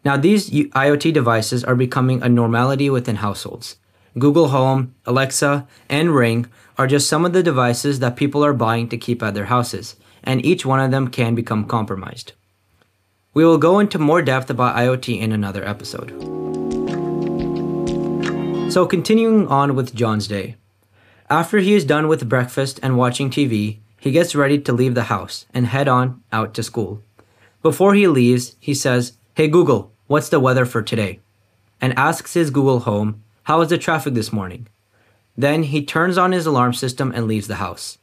Now, 0.03 0.17
these 0.17 0.49
IoT 0.49 1.13
devices 1.13 1.63
are 1.63 1.75
becoming 1.75 2.23
a 2.23 2.29
normality 2.29 2.89
within 2.89 3.17
households. 3.17 3.77
Google 4.17 4.49
Home, 4.49 4.95
Alexa, 5.05 5.67
and 5.89 6.13
Ring 6.15 6.47
are 6.77 6.87
just 6.87 7.07
some 7.07 7.23
of 7.23 7.33
the 7.33 7.43
devices 7.43 7.99
that 7.99 8.15
people 8.15 8.43
are 8.43 8.53
buying 8.53 8.89
to 8.89 8.97
keep 8.97 9.21
at 9.21 9.35
their 9.35 9.45
houses, 9.45 9.95
and 10.23 10.45
each 10.45 10.65
one 10.65 10.79
of 10.79 10.91
them 10.91 11.07
can 11.07 11.35
become 11.35 11.65
compromised. 11.65 12.33
We 13.33 13.45
will 13.45 13.57
go 13.57 13.79
into 13.79 13.99
more 13.99 14.21
depth 14.21 14.49
about 14.49 14.75
IoT 14.75 15.19
in 15.19 15.31
another 15.31 15.65
episode. 15.65 16.11
So, 18.71 18.85
continuing 18.85 19.47
on 19.47 19.75
with 19.75 19.95
John's 19.95 20.27
day. 20.27 20.55
After 21.29 21.59
he 21.59 21.73
is 21.73 21.85
done 21.85 22.07
with 22.07 22.27
breakfast 22.27 22.79
and 22.83 22.97
watching 22.97 23.29
TV, 23.29 23.79
he 23.99 24.11
gets 24.11 24.35
ready 24.35 24.59
to 24.59 24.73
leave 24.73 24.95
the 24.95 25.03
house 25.03 25.45
and 25.53 25.67
head 25.67 25.87
on 25.87 26.21
out 26.33 26.53
to 26.55 26.63
school. 26.63 27.01
Before 27.61 27.93
he 27.93 28.07
leaves, 28.07 28.55
he 28.59 28.73
says, 28.73 29.13
Hey 29.41 29.47
Google, 29.47 29.91
what's 30.05 30.29
the 30.29 30.39
weather 30.39 30.67
for 30.67 30.83
today? 30.83 31.19
And 31.81 31.97
asks 31.97 32.35
his 32.35 32.51
Google 32.51 32.81
Home, 32.81 33.23
How 33.45 33.59
is 33.61 33.69
the 33.69 33.77
traffic 33.79 34.13
this 34.13 34.31
morning? 34.31 34.67
Then 35.35 35.63
he 35.63 35.83
turns 35.83 36.15
on 36.15 36.31
his 36.31 36.45
alarm 36.45 36.73
system 36.73 37.11
and 37.15 37.25
leaves 37.25 37.47
the 37.47 37.55
house. 37.55 37.97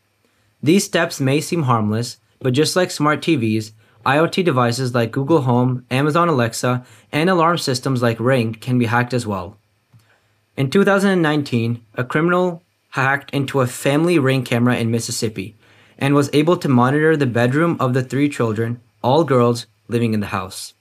These 0.60 0.82
steps 0.82 1.20
may 1.20 1.40
seem 1.40 1.62
harmless, 1.62 2.16
but 2.40 2.54
just 2.54 2.74
like 2.74 2.90
smart 2.90 3.20
TVs, 3.20 3.70
IoT 4.04 4.44
devices 4.44 4.96
like 4.96 5.12
Google 5.12 5.42
Home, 5.42 5.86
Amazon 5.92 6.28
Alexa, 6.28 6.84
and 7.12 7.30
alarm 7.30 7.58
systems 7.58 8.02
like 8.02 8.18
Ring 8.18 8.52
can 8.54 8.76
be 8.76 8.86
hacked 8.86 9.14
as 9.14 9.24
well. 9.24 9.56
In 10.56 10.70
2019, 10.70 11.84
a 11.94 12.02
criminal 12.02 12.64
hacked 12.88 13.30
into 13.30 13.60
a 13.60 13.68
family 13.68 14.18
ring 14.18 14.42
camera 14.42 14.76
in 14.76 14.90
Mississippi 14.90 15.54
and 15.98 16.16
was 16.16 16.30
able 16.32 16.56
to 16.56 16.68
monitor 16.68 17.16
the 17.16 17.26
bedroom 17.26 17.76
of 17.78 17.94
the 17.94 18.02
three 18.02 18.28
children, 18.28 18.80
all 19.04 19.22
girls, 19.22 19.66
living 19.86 20.14
in 20.14 20.18
the 20.18 20.34
house. 20.34 20.74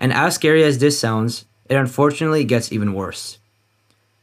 And 0.00 0.12
as 0.12 0.34
scary 0.34 0.64
as 0.64 0.78
this 0.78 0.98
sounds, 0.98 1.44
it 1.68 1.76
unfortunately 1.76 2.42
gets 2.44 2.72
even 2.72 2.94
worse. 2.94 3.38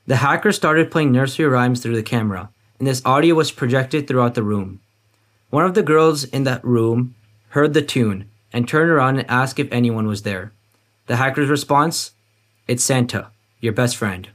The 0.08 0.18
hacker 0.18 0.52
started 0.52 0.92
playing 0.92 1.12
nursery 1.12 1.46
rhymes 1.46 1.82
through 1.82 1.96
the 1.96 2.04
camera, 2.04 2.50
and 2.80 2.88
this 2.88 3.02
audio 3.06 3.36
was 3.36 3.52
projected 3.52 4.08
throughout 4.08 4.36
the 4.36 4.44
room. 4.44 4.82
One 5.50 5.66
of 5.66 5.76
the 5.76 5.84
girls 5.84 6.24
in 6.24 6.44
that 6.44 6.64
room 6.66 7.16
heard 7.50 7.74
the 7.74 7.82
tune 7.82 8.30
and 8.52 8.68
turned 8.68 8.90
around 8.90 9.20
and 9.20 9.30
asked 9.30 9.60
if 9.60 9.72
anyone 9.72 10.08
was 10.08 10.24
there. 10.24 10.52
The 11.06 11.18
hacker's 11.18 11.50
response 11.50 12.12
It's 12.68 12.84
Santa, 12.84 13.32
your 13.62 13.74
best 13.74 13.96
friend. 13.96 14.30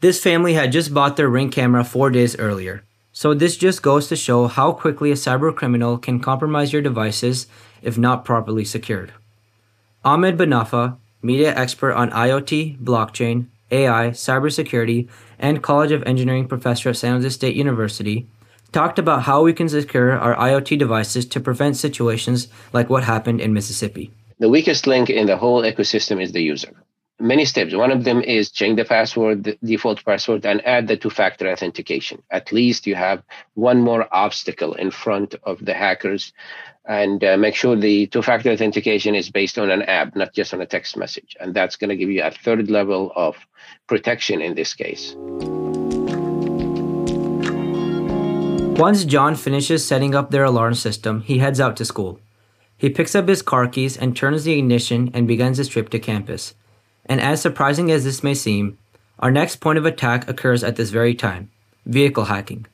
This 0.00 0.20
family 0.20 0.54
had 0.54 0.72
just 0.72 0.92
bought 0.92 1.16
their 1.16 1.28
ring 1.28 1.50
camera 1.50 1.84
four 1.84 2.10
days 2.10 2.36
earlier, 2.38 2.82
so 3.12 3.34
this 3.34 3.56
just 3.56 3.82
goes 3.82 4.08
to 4.08 4.16
show 4.16 4.46
how 4.46 4.72
quickly 4.72 5.10
a 5.10 5.14
cyber 5.14 5.54
criminal 5.54 5.98
can 5.98 6.18
compromise 6.18 6.72
your 6.72 6.82
devices 6.82 7.46
if 7.82 7.98
not 7.98 8.24
properly 8.24 8.64
secured. 8.64 9.12
Ahmed 10.04 10.36
Banafa, 10.36 10.96
media 11.22 11.54
expert 11.54 11.92
on 11.92 12.10
IoT, 12.10 12.78
blockchain, 12.78 13.46
AI, 13.70 14.10
cybersecurity, 14.10 15.08
and 15.38 15.62
College 15.62 15.92
of 15.92 16.02
Engineering 16.04 16.48
professor 16.48 16.90
at 16.90 16.96
San 16.96 17.14
Jose 17.14 17.28
State 17.30 17.56
University, 17.56 18.26
talked 18.72 18.98
about 18.98 19.22
how 19.22 19.42
we 19.42 19.52
can 19.52 19.68
secure 19.68 20.18
our 20.18 20.34
IoT 20.36 20.78
devices 20.78 21.26
to 21.26 21.40
prevent 21.40 21.76
situations 21.76 22.48
like 22.72 22.88
what 22.88 23.04
happened 23.04 23.40
in 23.40 23.52
Mississippi. 23.52 24.10
The 24.38 24.48
weakest 24.48 24.86
link 24.86 25.10
in 25.10 25.26
the 25.26 25.36
whole 25.36 25.62
ecosystem 25.62 26.22
is 26.22 26.32
the 26.32 26.42
user. 26.42 26.72
Many 27.22 27.44
steps. 27.44 27.72
One 27.72 27.92
of 27.92 28.02
them 28.02 28.20
is 28.20 28.50
change 28.50 28.78
the 28.78 28.84
password, 28.84 29.44
the 29.44 29.56
default 29.62 30.04
password, 30.04 30.44
and 30.44 30.60
add 30.66 30.88
the 30.88 30.96
two 30.96 31.08
factor 31.08 31.48
authentication. 31.48 32.20
At 32.32 32.50
least 32.50 32.84
you 32.84 32.96
have 32.96 33.22
one 33.54 33.80
more 33.80 34.08
obstacle 34.10 34.74
in 34.74 34.90
front 34.90 35.36
of 35.44 35.64
the 35.64 35.72
hackers. 35.72 36.32
And 36.84 37.22
uh, 37.22 37.36
make 37.36 37.54
sure 37.54 37.76
the 37.76 38.08
two 38.08 38.22
factor 38.22 38.50
authentication 38.50 39.14
is 39.14 39.30
based 39.30 39.56
on 39.56 39.70
an 39.70 39.82
app, 39.82 40.16
not 40.16 40.34
just 40.34 40.52
on 40.52 40.60
a 40.60 40.66
text 40.66 40.96
message. 40.96 41.36
And 41.38 41.54
that's 41.54 41.76
going 41.76 41.90
to 41.90 41.96
give 41.96 42.10
you 42.10 42.24
a 42.24 42.32
third 42.32 42.68
level 42.68 43.12
of 43.14 43.36
protection 43.86 44.40
in 44.40 44.56
this 44.56 44.74
case. 44.74 45.14
Once 48.76 49.04
John 49.04 49.36
finishes 49.36 49.84
setting 49.84 50.16
up 50.16 50.32
their 50.32 50.42
alarm 50.42 50.74
system, 50.74 51.20
he 51.20 51.38
heads 51.38 51.60
out 51.60 51.76
to 51.76 51.84
school. 51.84 52.18
He 52.76 52.90
picks 52.90 53.14
up 53.14 53.28
his 53.28 53.42
car 53.42 53.68
keys 53.68 53.96
and 53.96 54.16
turns 54.16 54.42
the 54.42 54.58
ignition 54.58 55.12
and 55.14 55.28
begins 55.28 55.58
his 55.58 55.68
trip 55.68 55.88
to 55.90 56.00
campus. 56.00 56.54
And 57.06 57.20
as 57.20 57.40
surprising 57.42 57.90
as 57.90 58.04
this 58.04 58.22
may 58.22 58.34
seem, 58.34 58.78
our 59.18 59.30
next 59.30 59.56
point 59.56 59.78
of 59.78 59.86
attack 59.86 60.28
occurs 60.28 60.64
at 60.64 60.76
this 60.76 60.90
very 60.90 61.14
time 61.14 61.50
vehicle 61.84 62.24
hacking. 62.24 62.66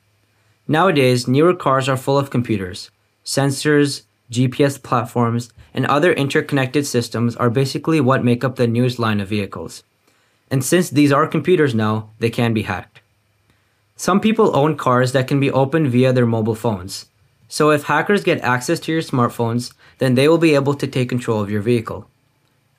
Nowadays, 0.67 1.27
newer 1.27 1.55
cars 1.55 1.89
are 1.89 1.97
full 1.97 2.19
of 2.19 2.31
computers. 2.31 2.91
Sensors, 3.25 4.03
GPS 4.31 4.83
platforms, 4.83 5.51
and 5.73 5.87
other 5.87 6.13
interconnected 6.13 6.87
systems 6.87 7.37
are 7.37 7.49
basically 7.49 8.01
what 8.01 8.25
make 8.25 8.45
up 8.45 8.57
the 8.57 8.67
newest 8.67 8.99
line 8.99 9.21
of 9.21 9.29
vehicles. 9.29 9.83
And 10.51 10.65
since 10.65 10.91
these 10.91 11.13
are 11.13 11.27
computers 11.27 11.75
now, 11.75 12.11
they 12.19 12.31
can 12.31 12.53
be 12.53 12.63
hacked. 12.63 13.01
Some 13.97 14.21
people 14.21 14.55
own 14.57 14.77
cars 14.77 15.13
that 15.13 15.27
can 15.27 15.41
be 15.41 15.51
opened 15.51 15.89
via 15.89 16.13
their 16.13 16.27
mobile 16.27 16.55
phones. 16.55 17.07
So 17.49 17.71
if 17.71 17.85
hackers 17.85 18.23
get 18.23 18.41
access 18.43 18.79
to 18.81 18.93
your 18.93 19.03
smartphones, 19.03 19.73
then 19.99 20.15
they 20.15 20.29
will 20.29 20.39
be 20.39 20.55
able 20.55 20.75
to 20.75 20.87
take 20.87 21.09
control 21.09 21.41
of 21.41 21.51
your 21.51 21.63
vehicle. 21.63 22.07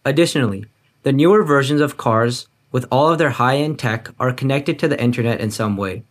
Additionally, 0.05 0.65
the 1.03 1.13
newer 1.13 1.43
versions 1.43 1.81
of 1.81 1.97
cars 1.97 2.47
with 2.71 2.85
all 2.91 3.07
of 3.07 3.17
their 3.17 3.31
high-end 3.31 3.79
tech 3.79 4.09
are 4.19 4.33
connected 4.33 4.77
to 4.79 4.87
the 4.87 5.01
internet 5.01 5.39
in 5.39 5.49
some 5.49 5.77
way, 5.77 6.03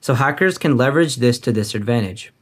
so 0.00 0.14
hackers 0.14 0.58
can 0.58 0.76
leverage 0.76 1.16
this 1.16 1.38
to 1.40 1.52
disadvantage. 1.52 2.32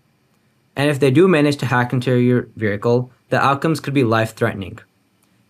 And 0.75 0.91
if 0.91 0.99
they 0.99 1.11
do 1.11 1.29
manage 1.29 1.57
to 1.59 1.67
hack 1.67 1.93
into 1.93 2.15
your 2.15 2.49
vehicle, 2.57 3.11
the 3.29 3.43
outcomes 3.43 3.81
could 3.81 3.95
be 3.95 4.05
life-threatening. 4.05 4.79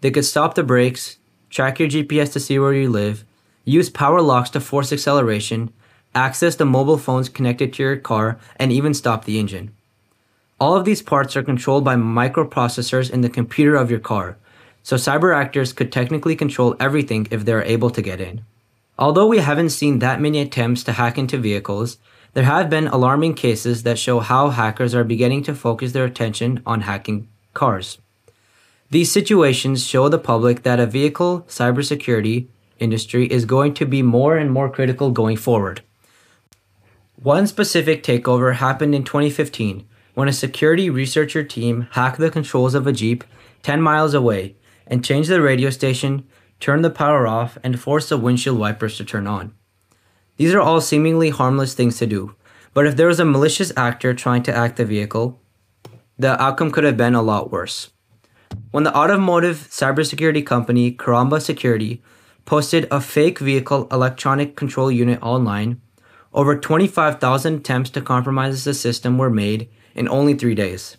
They 0.00 0.11
could 0.11 0.25
stop 0.25 0.54
the 0.54 0.62
brakes, 0.62 1.18
track 1.49 1.78
your 1.78 1.88
GPS 1.88 2.32
to 2.32 2.40
see 2.40 2.59
where 2.59 2.75
you 2.75 2.90
live, 2.90 3.25
use 3.64 3.88
power 3.88 4.21
locks 4.21 4.50
to 4.50 4.61
force 4.61 4.92
acceleration, 4.92 5.73
access 6.14 6.56
the 6.56 6.64
mobile 6.64 6.99
phones 6.99 7.28
connected 7.28 7.73
to 7.73 7.82
your 7.82 7.97
car, 7.97 8.38
and 8.56 8.73
even 8.73 8.94
stop 8.94 9.25
the 9.25 9.38
engine. 9.38 9.73
All 10.61 10.76
of 10.76 10.85
these 10.85 11.02
parts 11.02 11.37
are 11.37 11.42
controlled 11.42 11.85
by 11.85 11.97
microprocessors 11.97 13.11
in 13.11 13.23
the 13.23 13.30
computer 13.30 13.75
of 13.75 13.90
your 13.90 14.00
car, 14.00 14.37
so 14.82 14.96
cyber 14.96 15.34
actors 15.34 15.72
could 15.72 15.92
technically 15.92 16.36
control 16.36 16.76
everything 16.80 17.26
if 17.30 17.44
they 17.44 17.52
are 17.52 17.62
able 17.62 17.90
to 17.90 18.02
get 18.02 18.20
in. 18.20 18.44
Although 18.98 19.26
we 19.26 19.38
haven't 19.38 19.70
seen 19.70 19.98
that 19.98 20.20
many 20.20 20.40
attempts 20.40 20.84
to 20.84 20.92
hack 20.92 21.18
into 21.18 21.38
vehicles, 21.38 21.98
there 22.34 22.44
have 22.44 22.70
been 22.70 22.88
alarming 22.88 23.34
cases 23.34 23.82
that 23.82 23.98
show 23.98 24.20
how 24.20 24.50
hackers 24.50 24.94
are 24.94 25.04
beginning 25.04 25.42
to 25.44 25.54
focus 25.54 25.92
their 25.92 26.04
attention 26.04 26.62
on 26.64 26.82
hacking 26.82 27.28
cars. 27.54 27.98
These 28.90 29.10
situations 29.10 29.86
show 29.86 30.08
the 30.08 30.18
public 30.18 30.62
that 30.62 30.80
a 30.80 30.86
vehicle 30.86 31.42
cybersecurity 31.48 32.48
industry 32.78 33.26
is 33.26 33.44
going 33.44 33.74
to 33.74 33.86
be 33.86 34.02
more 34.02 34.36
and 34.36 34.50
more 34.50 34.68
critical 34.68 35.10
going 35.10 35.36
forward. 35.36 35.82
One 37.22 37.46
specific 37.46 38.02
takeover 38.02 38.56
happened 38.56 38.94
in 38.94 39.04
2015 39.04 39.86
when 40.14 40.28
a 40.28 40.32
security 40.32 40.90
researcher 40.90 41.44
team 41.44 41.86
hacked 41.92 42.18
the 42.18 42.30
controls 42.30 42.74
of 42.74 42.86
a 42.86 42.92
Jeep 42.92 43.24
10 43.62 43.80
miles 43.80 44.12
away 44.12 44.56
and 44.92 45.02
change 45.02 45.26
the 45.26 45.40
radio 45.40 45.70
station, 45.70 46.22
turn 46.61 46.82
the 46.82 46.90
power 46.90 47.26
off, 47.26 47.56
and 47.64 47.80
force 47.80 48.11
the 48.11 48.18
windshield 48.18 48.58
wipers 48.58 48.99
to 48.99 49.04
turn 49.06 49.26
on. 49.26 49.54
These 50.37 50.52
are 50.52 50.61
all 50.61 50.82
seemingly 50.82 51.30
harmless 51.30 51.72
things 51.72 51.96
to 51.96 52.06
do, 52.06 52.37
but 52.75 52.87
if 52.87 52.96
there 52.96 53.06
was 53.06 53.18
a 53.18 53.25
malicious 53.25 53.72
actor 53.75 54.12
trying 54.12 54.42
to 54.42 54.52
hack 54.52 54.76
the 54.76 54.84
vehicle, 54.84 55.40
the 56.18 56.40
outcome 56.40 56.70
could 56.70 56.84
have 56.84 56.99
been 56.99 57.14
a 57.14 57.22
lot 57.22 57.50
worse. 57.50 57.88
When 58.70 58.84
the 58.84 58.94
automotive 58.94 59.66
cybersecurity 59.70 60.44
company 60.44 60.92
Karamba 60.92 61.40
Security 61.40 62.02
posted 62.44 62.87
a 62.90 63.00
fake 63.00 63.38
vehicle 63.38 63.88
electronic 63.90 64.56
control 64.56 64.92
unit 64.92 65.22
online, 65.22 65.80
over 66.34 66.58
25,000 66.58 67.54
attempts 67.54 67.88
to 67.90 68.02
compromise 68.02 68.64
the 68.64 68.75
system 68.75 69.16
were 69.16 69.30
made 69.30 69.70
in 69.94 70.06
only 70.06 70.34
three 70.34 70.54
days. 70.54 70.99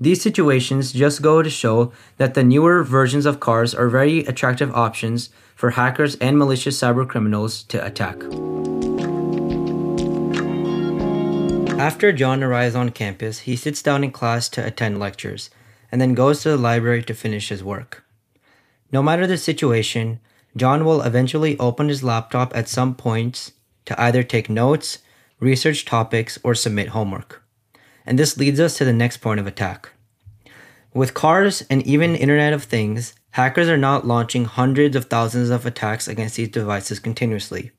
These 0.00 0.22
situations 0.22 0.92
just 0.92 1.22
go 1.22 1.42
to 1.42 1.50
show 1.50 1.92
that 2.18 2.34
the 2.34 2.44
newer 2.44 2.84
versions 2.84 3.26
of 3.26 3.40
cars 3.40 3.74
are 3.74 3.88
very 3.88 4.20
attractive 4.20 4.72
options 4.72 5.30
for 5.56 5.70
hackers 5.70 6.14
and 6.16 6.38
malicious 6.38 6.78
cybercriminals 6.78 7.66
to 7.66 7.84
attack. 7.84 8.22
After 11.80 12.12
John 12.12 12.44
arrives 12.44 12.76
on 12.76 12.90
campus, 12.90 13.40
he 13.40 13.56
sits 13.56 13.82
down 13.82 14.04
in 14.04 14.12
class 14.12 14.48
to 14.50 14.64
attend 14.64 15.00
lectures 15.00 15.50
and 15.90 16.00
then 16.00 16.14
goes 16.14 16.42
to 16.42 16.50
the 16.50 16.56
library 16.56 17.02
to 17.02 17.14
finish 17.14 17.48
his 17.48 17.64
work. 17.64 18.04
No 18.92 19.02
matter 19.02 19.26
the 19.26 19.36
situation, 19.36 20.20
John 20.56 20.84
will 20.84 21.02
eventually 21.02 21.58
open 21.58 21.88
his 21.88 22.04
laptop 22.04 22.54
at 22.56 22.68
some 22.68 22.94
points 22.94 23.52
to 23.86 24.00
either 24.00 24.22
take 24.22 24.48
notes, 24.48 24.98
research 25.40 25.84
topics, 25.84 26.38
or 26.44 26.54
submit 26.54 26.88
homework. 26.88 27.42
And 28.08 28.18
this 28.18 28.38
leads 28.38 28.58
us 28.58 28.78
to 28.78 28.86
the 28.86 28.92
next 28.94 29.18
point 29.18 29.38
of 29.38 29.46
attack. 29.46 29.90
With 30.94 31.12
cars 31.12 31.62
and 31.68 31.86
even 31.86 32.16
Internet 32.16 32.54
of 32.54 32.64
Things, 32.64 33.12
hackers 33.32 33.68
are 33.68 33.76
not 33.76 34.06
launching 34.06 34.46
hundreds 34.46 34.96
of 34.96 35.04
thousands 35.04 35.50
of 35.50 35.66
attacks 35.66 36.08
against 36.08 36.36
these 36.36 36.48
devices 36.48 37.00
continuously. 37.00 37.70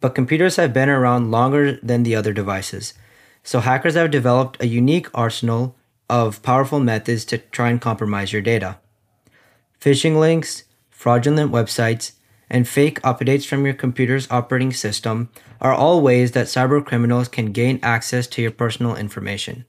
But 0.00 0.14
computers 0.14 0.56
have 0.56 0.72
been 0.72 0.88
around 0.88 1.30
longer 1.30 1.78
than 1.82 2.04
the 2.04 2.16
other 2.16 2.32
devices, 2.32 2.94
so 3.42 3.60
hackers 3.60 3.96
have 3.96 4.10
developed 4.10 4.56
a 4.62 4.66
unique 4.66 5.08
arsenal 5.12 5.76
of 6.08 6.42
powerful 6.42 6.80
methods 6.80 7.26
to 7.26 7.36
try 7.36 7.68
and 7.68 7.82
compromise 7.82 8.32
your 8.32 8.40
data. 8.40 8.78
Phishing 9.78 10.18
links, 10.18 10.64
fraudulent 10.88 11.52
websites, 11.52 12.12
and 12.50 12.68
fake 12.68 13.00
updates 13.02 13.46
from 13.46 13.64
your 13.64 13.74
computer's 13.74 14.30
operating 14.30 14.72
system 14.72 15.30
are 15.60 15.72
all 15.72 16.02
ways 16.02 16.32
that 16.32 16.46
cyber 16.46 16.84
criminals 16.84 17.28
can 17.28 17.52
gain 17.52 17.78
access 17.82 18.26
to 18.26 18.42
your 18.42 18.50
personal 18.50 18.96
information. 18.96 19.64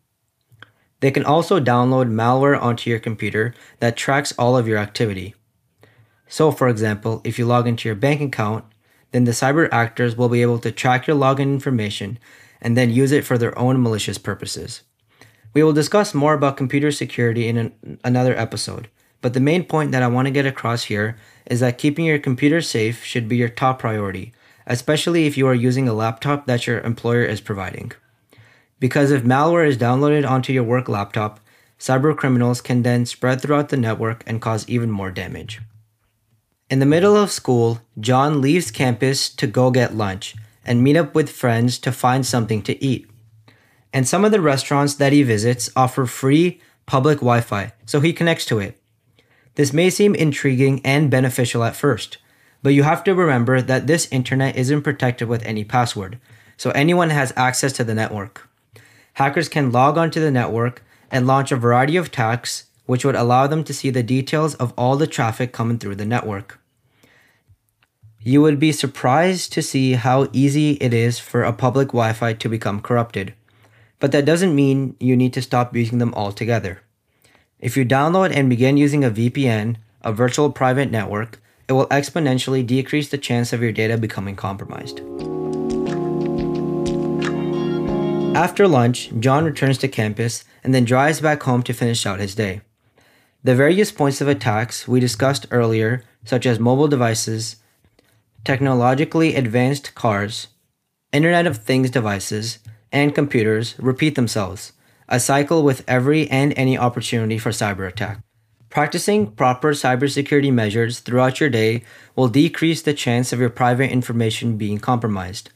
They 0.99 1.11
can 1.11 1.23
also 1.23 1.59
download 1.59 2.11
malware 2.11 2.59
onto 2.59 2.89
your 2.89 2.99
computer 2.99 3.53
that 3.79 3.95
tracks 3.95 4.33
all 4.37 4.57
of 4.57 4.67
your 4.67 4.77
activity. 4.77 5.35
So, 6.27 6.51
for 6.51 6.67
example, 6.67 7.21
if 7.23 7.37
you 7.37 7.45
log 7.45 7.67
into 7.67 7.87
your 7.87 7.95
bank 7.95 8.21
account, 8.21 8.65
then 9.11 9.25
the 9.25 9.31
cyber 9.31 9.67
actors 9.71 10.15
will 10.15 10.29
be 10.29 10.41
able 10.41 10.59
to 10.59 10.71
track 10.71 11.05
your 11.05 11.17
login 11.17 11.53
information 11.53 12.17
and 12.61 12.77
then 12.77 12.89
use 12.89 13.11
it 13.11 13.25
for 13.25 13.37
their 13.37 13.57
own 13.57 13.81
malicious 13.81 14.17
purposes. 14.17 14.83
We 15.53 15.63
will 15.63 15.73
discuss 15.73 16.13
more 16.13 16.33
about 16.33 16.55
computer 16.55 16.91
security 16.91 17.47
in 17.47 17.57
an, 17.57 17.99
another 18.03 18.37
episode, 18.37 18.87
but 19.21 19.33
the 19.33 19.39
main 19.39 19.63
point 19.63 19.91
that 19.91 20.03
I 20.03 20.07
want 20.07 20.25
to 20.25 20.31
get 20.31 20.45
across 20.45 20.83
here 20.83 21.17
is 21.45 21.59
that 21.59 21.77
keeping 21.77 22.05
your 22.05 22.19
computer 22.19 22.61
safe 22.61 23.03
should 23.03 23.29
be 23.29 23.37
your 23.37 23.49
top 23.49 23.79
priority, 23.79 24.33
especially 24.65 25.27
if 25.27 25.37
you 25.37 25.47
are 25.47 25.53
using 25.53 25.87
a 25.87 25.93
laptop 25.93 26.47
that 26.47 26.67
your 26.67 26.81
employer 26.81 27.23
is 27.23 27.41
providing. 27.41 27.91
Because 28.79 29.11
if 29.11 29.23
malware 29.23 29.67
is 29.67 29.77
downloaded 29.77 30.27
onto 30.27 30.51
your 30.51 30.63
work 30.63 30.89
laptop, 30.89 31.39
cyber 31.79 32.15
criminals 32.17 32.61
can 32.61 32.81
then 32.81 33.05
spread 33.05 33.41
throughout 33.41 33.69
the 33.69 33.77
network 33.77 34.23
and 34.25 34.41
cause 34.41 34.67
even 34.67 34.89
more 34.89 35.11
damage. 35.11 35.61
In 36.69 36.79
the 36.79 36.85
middle 36.85 37.15
of 37.15 37.31
school, 37.31 37.81
John 37.99 38.41
leaves 38.41 38.71
campus 38.71 39.29
to 39.35 39.45
go 39.45 39.71
get 39.71 39.95
lunch 39.95 40.35
and 40.65 40.83
meet 40.83 40.95
up 40.95 41.13
with 41.13 41.29
friends 41.29 41.77
to 41.79 41.91
find 41.91 42.25
something 42.25 42.61
to 42.63 42.83
eat. 42.83 43.07
And 43.93 44.07
some 44.07 44.23
of 44.23 44.31
the 44.31 44.41
restaurants 44.41 44.95
that 44.95 45.11
he 45.11 45.21
visits 45.21 45.69
offer 45.75 46.05
free 46.05 46.61
public 46.85 47.17
Wi 47.17 47.41
Fi, 47.41 47.73
so 47.85 47.99
he 47.99 48.13
connects 48.13 48.45
to 48.45 48.59
it. 48.59 48.80
This 49.61 49.73
may 49.73 49.91
seem 49.91 50.15
intriguing 50.15 50.81
and 50.83 51.11
beneficial 51.11 51.63
at 51.63 51.75
first, 51.75 52.17
but 52.63 52.73
you 52.73 52.81
have 52.81 53.03
to 53.03 53.13
remember 53.13 53.61
that 53.61 53.85
this 53.85 54.07
internet 54.11 54.55
isn't 54.55 54.81
protected 54.81 55.27
with 55.27 55.45
any 55.45 55.63
password, 55.63 56.17
so 56.57 56.71
anyone 56.71 57.11
has 57.11 57.31
access 57.35 57.71
to 57.73 57.83
the 57.83 57.93
network. 57.93 58.49
Hackers 59.13 59.47
can 59.49 59.71
log 59.71 59.99
onto 59.99 60.19
the 60.19 60.31
network 60.31 60.83
and 61.11 61.27
launch 61.27 61.51
a 61.51 61.57
variety 61.57 61.95
of 61.95 62.07
attacks, 62.07 62.71
which 62.87 63.05
would 63.05 63.13
allow 63.13 63.45
them 63.45 63.63
to 63.65 63.71
see 63.71 63.91
the 63.91 64.01
details 64.01 64.55
of 64.55 64.73
all 64.75 64.97
the 64.97 65.05
traffic 65.05 65.53
coming 65.53 65.77
through 65.77 65.97
the 65.97 66.07
network. 66.07 66.59
You 68.19 68.41
would 68.41 68.59
be 68.59 68.71
surprised 68.71 69.53
to 69.53 69.61
see 69.61 69.93
how 69.93 70.27
easy 70.33 70.71
it 70.81 70.91
is 70.91 71.19
for 71.19 71.43
a 71.43 71.53
public 71.53 71.89
Wi 71.89 72.13
Fi 72.13 72.33
to 72.33 72.49
become 72.49 72.81
corrupted. 72.81 73.35
But 73.99 74.11
that 74.13 74.25
doesn't 74.25 74.55
mean 74.55 74.95
you 74.99 75.15
need 75.15 75.33
to 75.33 75.41
stop 75.43 75.75
using 75.75 75.99
them 75.99 76.15
altogether. 76.15 76.81
If 77.61 77.77
you 77.77 77.85
download 77.85 78.35
and 78.35 78.49
begin 78.49 78.75
using 78.75 79.03
a 79.03 79.11
VPN, 79.11 79.75
a 80.01 80.11
virtual 80.11 80.51
private 80.51 80.89
network, 80.89 81.39
it 81.67 81.73
will 81.73 81.85
exponentially 81.87 82.65
decrease 82.65 83.09
the 83.09 83.19
chance 83.19 83.53
of 83.53 83.61
your 83.61 83.71
data 83.71 83.99
becoming 83.99 84.35
compromised. 84.35 84.99
After 88.35 88.67
lunch, 88.67 89.11
John 89.19 89.45
returns 89.45 89.77
to 89.79 89.87
campus 89.87 90.43
and 90.63 90.73
then 90.73 90.85
drives 90.85 91.21
back 91.21 91.43
home 91.43 91.61
to 91.63 91.73
finish 91.73 92.03
out 92.07 92.19
his 92.19 92.33
day. 92.33 92.61
The 93.43 93.55
various 93.55 93.91
points 93.91 94.21
of 94.21 94.27
attacks 94.27 94.87
we 94.87 94.99
discussed 94.99 95.45
earlier, 95.51 96.03
such 96.25 96.47
as 96.47 96.59
mobile 96.59 96.87
devices, 96.87 97.57
technologically 98.43 99.35
advanced 99.35 99.93
cars, 99.93 100.47
Internet 101.13 101.45
of 101.45 101.57
Things 101.57 101.91
devices, 101.91 102.57
and 102.91 103.13
computers, 103.13 103.75
repeat 103.77 104.15
themselves 104.15 104.73
a 105.11 105.19
cycle 105.19 105.61
with 105.61 105.83
every 105.89 106.27
and 106.31 106.53
any 106.55 106.77
opportunity 106.77 107.37
for 107.37 107.49
cyber 107.51 107.85
attack. 107.85 108.21
Practicing 108.69 109.27
proper 109.27 109.73
cybersecurity 109.73 110.53
measures 110.53 111.01
throughout 111.01 111.41
your 111.41 111.49
day 111.49 111.83
will 112.15 112.29
decrease 112.29 112.81
the 112.81 112.93
chance 112.93 113.33
of 113.33 113.39
your 113.39 113.49
private 113.49 113.91
information 113.91 114.55
being 114.55 114.79
compromised. 114.79 115.49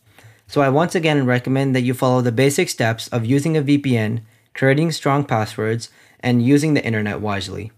So, 0.45 0.62
I 0.62 0.67
once 0.67 0.93
again 0.93 1.25
recommend 1.25 1.74
that 1.74 1.83
you 1.83 1.93
follow 1.93 2.21
the 2.21 2.33
basic 2.33 2.67
steps 2.67 3.07
of 3.07 3.25
using 3.25 3.55
a 3.55 3.63
VPN, 3.63 4.24
creating 4.53 4.91
strong 4.91 5.24
passwords, 5.24 5.89
and 6.19 6.45
using 6.45 6.74
the 6.74 6.85
internet 6.85 7.21
wisely. 7.21 7.71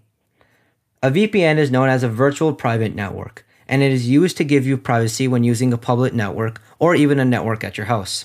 A 1.00 1.12
VPN 1.12 1.58
is 1.58 1.70
known 1.70 1.88
as 1.88 2.02
a 2.02 2.08
virtual 2.08 2.52
private 2.52 2.94
network, 2.96 3.46
and 3.68 3.82
it 3.82 3.92
is 3.92 4.08
used 4.08 4.36
to 4.38 4.44
give 4.44 4.66
you 4.66 4.76
privacy 4.76 5.28
when 5.28 5.44
using 5.44 5.72
a 5.72 5.78
public 5.78 6.12
network 6.12 6.60
or 6.80 6.96
even 6.96 7.20
a 7.20 7.24
network 7.24 7.62
at 7.62 7.78
your 7.78 7.86
house. 7.86 8.24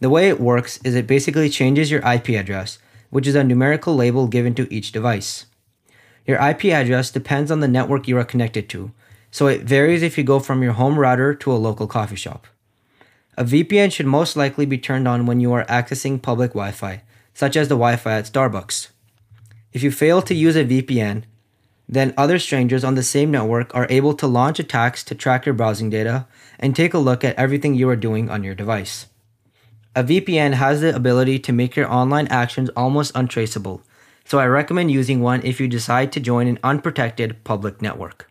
The 0.00 0.10
way 0.10 0.28
it 0.28 0.40
works 0.40 0.78
is 0.84 0.94
it 0.94 1.06
basically 1.06 1.48
changes 1.48 1.90
your 1.90 2.00
IP 2.00 2.30
address, 2.30 2.78
which 3.10 3.26
is 3.26 3.34
a 3.34 3.44
numerical 3.44 3.94
label 3.94 4.26
given 4.26 4.54
to 4.56 4.72
each 4.72 4.92
device. 4.92 5.46
Your 6.26 6.38
IP 6.38 6.66
address 6.66 7.10
depends 7.10 7.50
on 7.50 7.60
the 7.60 7.68
network 7.68 8.08
you 8.08 8.18
are 8.18 8.24
connected 8.24 8.68
to, 8.70 8.92
so 9.30 9.46
it 9.46 9.62
varies 9.62 10.02
if 10.02 10.16
you 10.16 10.24
go 10.24 10.40
from 10.40 10.62
your 10.62 10.72
home 10.72 10.98
router 10.98 11.34
to 11.34 11.52
a 11.52 11.54
local 11.54 11.86
coffee 11.86 12.16
shop. 12.16 12.46
A 13.36 13.44
VPN 13.44 13.92
should 13.92 14.06
most 14.06 14.36
likely 14.36 14.64
be 14.64 14.78
turned 14.78 15.08
on 15.08 15.26
when 15.26 15.40
you 15.40 15.52
are 15.52 15.64
accessing 15.64 16.22
public 16.22 16.52
Wi 16.52 16.70
Fi, 16.70 17.02
such 17.34 17.56
as 17.56 17.68
the 17.68 17.74
Wi 17.74 17.96
Fi 17.96 18.18
at 18.18 18.26
Starbucks. 18.26 18.88
If 19.72 19.82
you 19.82 19.90
fail 19.90 20.22
to 20.22 20.34
use 20.34 20.54
a 20.54 20.64
VPN, 20.64 21.24
then 21.88 22.14
other 22.16 22.38
strangers 22.38 22.84
on 22.84 22.94
the 22.94 23.02
same 23.02 23.30
network 23.30 23.74
are 23.74 23.88
able 23.90 24.14
to 24.14 24.26
launch 24.26 24.58
attacks 24.58 25.02
to 25.04 25.14
track 25.14 25.46
your 25.46 25.54
browsing 25.54 25.90
data 25.90 26.26
and 26.58 26.74
take 26.74 26.94
a 26.94 26.98
look 26.98 27.24
at 27.24 27.36
everything 27.36 27.74
you 27.74 27.88
are 27.88 27.96
doing 27.96 28.30
on 28.30 28.44
your 28.44 28.54
device. 28.54 29.06
A 29.96 30.02
VPN 30.02 30.54
has 30.54 30.80
the 30.80 30.94
ability 30.94 31.38
to 31.38 31.52
make 31.52 31.76
your 31.76 31.90
online 31.90 32.26
actions 32.26 32.68
almost 32.70 33.12
untraceable, 33.14 33.82
so 34.24 34.40
I 34.40 34.46
recommend 34.46 34.90
using 34.90 35.20
one 35.20 35.40
if 35.44 35.60
you 35.60 35.68
decide 35.68 36.10
to 36.12 36.20
join 36.20 36.48
an 36.48 36.58
unprotected 36.64 37.44
public 37.44 37.80
network. 37.80 38.28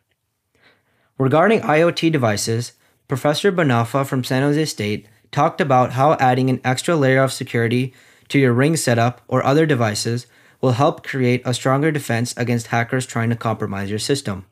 Regarding 1.18 1.62
IoT 1.62 2.12
devices, 2.12 2.74
Professor 3.08 3.50
Banafa 3.50 4.06
from 4.06 4.26
San 4.26 4.42
Jose 4.42 4.66
State 4.66 5.08
talked 5.32 5.62
about 5.62 5.94
how 5.94 6.14
adding 6.16 6.50
an 6.50 6.60
extra 6.66 6.98
layer 6.98 7.24
of 7.24 7.32
security 7.32 7.94
to 8.28 8.40
your 8.40 8.52
Ring 8.52 8.76
setup 8.76 9.22
or 9.30 9.42
other 9.46 9.66
devices 9.66 10.28
will 10.60 10.74
help 10.74 11.06
create 11.06 11.42
a 11.46 11.54
stronger 11.54 11.92
defense 11.92 12.34
against 12.36 12.68
hackers 12.68 13.06
trying 13.06 13.30
to 13.30 13.36
compromise 13.38 13.90
your 13.90 14.00
system. 14.00 14.46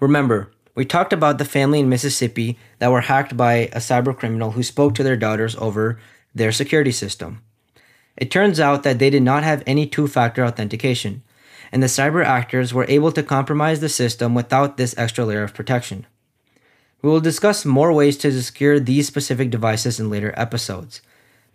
Remember, 0.00 0.50
we 0.78 0.84
talked 0.84 1.12
about 1.12 1.38
the 1.38 1.44
family 1.44 1.80
in 1.80 1.88
Mississippi 1.88 2.56
that 2.78 2.92
were 2.92 3.00
hacked 3.00 3.36
by 3.36 3.68
a 3.72 3.78
cyber 3.78 4.16
criminal 4.16 4.52
who 4.52 4.62
spoke 4.62 4.94
to 4.94 5.02
their 5.02 5.16
daughters 5.16 5.56
over 5.56 5.98
their 6.32 6.52
security 6.52 6.92
system. 6.92 7.42
It 8.16 8.30
turns 8.30 8.60
out 8.60 8.84
that 8.84 9.00
they 9.00 9.10
did 9.10 9.24
not 9.24 9.42
have 9.42 9.64
any 9.66 9.88
two 9.88 10.06
factor 10.06 10.44
authentication, 10.44 11.24
and 11.72 11.82
the 11.82 11.88
cyber 11.88 12.24
actors 12.24 12.72
were 12.72 12.86
able 12.88 13.10
to 13.10 13.24
compromise 13.24 13.80
the 13.80 13.88
system 13.88 14.36
without 14.36 14.76
this 14.76 14.94
extra 14.96 15.24
layer 15.24 15.42
of 15.42 15.52
protection. 15.52 16.06
We 17.02 17.10
will 17.10 17.18
discuss 17.18 17.64
more 17.64 17.92
ways 17.92 18.16
to 18.18 18.30
secure 18.40 18.78
these 18.78 19.08
specific 19.08 19.50
devices 19.50 19.98
in 19.98 20.10
later 20.10 20.32
episodes, 20.36 21.02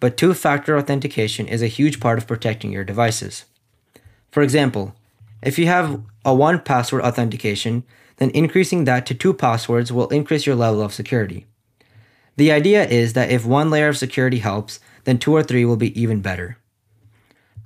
but 0.01 0.17
two 0.17 0.33
factor 0.33 0.77
authentication 0.77 1.47
is 1.47 1.61
a 1.61 1.67
huge 1.67 2.01
part 2.01 2.17
of 2.17 2.27
protecting 2.27 2.73
your 2.73 2.83
devices. 2.83 3.45
For 4.31 4.43
example, 4.43 4.95
if 5.41 5.57
you 5.57 5.67
have 5.67 6.01
a 6.25 6.35
one 6.35 6.59
password 6.59 7.03
authentication, 7.03 7.85
then 8.17 8.29
increasing 8.31 8.83
that 8.83 9.05
to 9.05 9.13
two 9.13 9.33
passwords 9.33 9.91
will 9.91 10.07
increase 10.09 10.45
your 10.45 10.55
level 10.55 10.81
of 10.81 10.93
security. 10.93 11.45
The 12.35 12.51
idea 12.51 12.85
is 12.85 13.13
that 13.13 13.29
if 13.29 13.45
one 13.45 13.69
layer 13.69 13.89
of 13.89 13.97
security 13.97 14.39
helps, 14.39 14.79
then 15.03 15.19
two 15.19 15.33
or 15.33 15.43
three 15.43 15.65
will 15.65 15.77
be 15.77 15.99
even 15.99 16.21
better. 16.21 16.57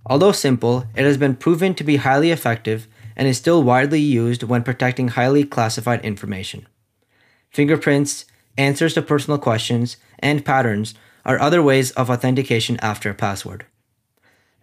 Although 0.06 0.32
simple, 0.32 0.86
it 0.96 1.04
has 1.04 1.18
been 1.18 1.36
proven 1.36 1.74
to 1.76 1.84
be 1.84 1.98
highly 1.98 2.32
effective 2.32 2.88
and 3.16 3.28
is 3.28 3.38
still 3.38 3.64
widely 3.64 4.00
used 4.00 4.44
when 4.44 4.64
protecting 4.64 5.10
highly 5.10 5.44
classified 5.44 6.04
information. 6.04 6.68
Fingerprints, 7.50 8.26
answers 8.58 8.94
to 8.94 9.02
personal 9.02 9.40
questions, 9.40 9.98
and 10.20 10.46
patterns 10.46 10.94
are 11.26 11.40
other 11.40 11.62
ways 11.62 11.92
of 11.92 12.10
authentication 12.10 12.78
after 12.82 13.10
a 13.10 13.16
password. 13.16 13.66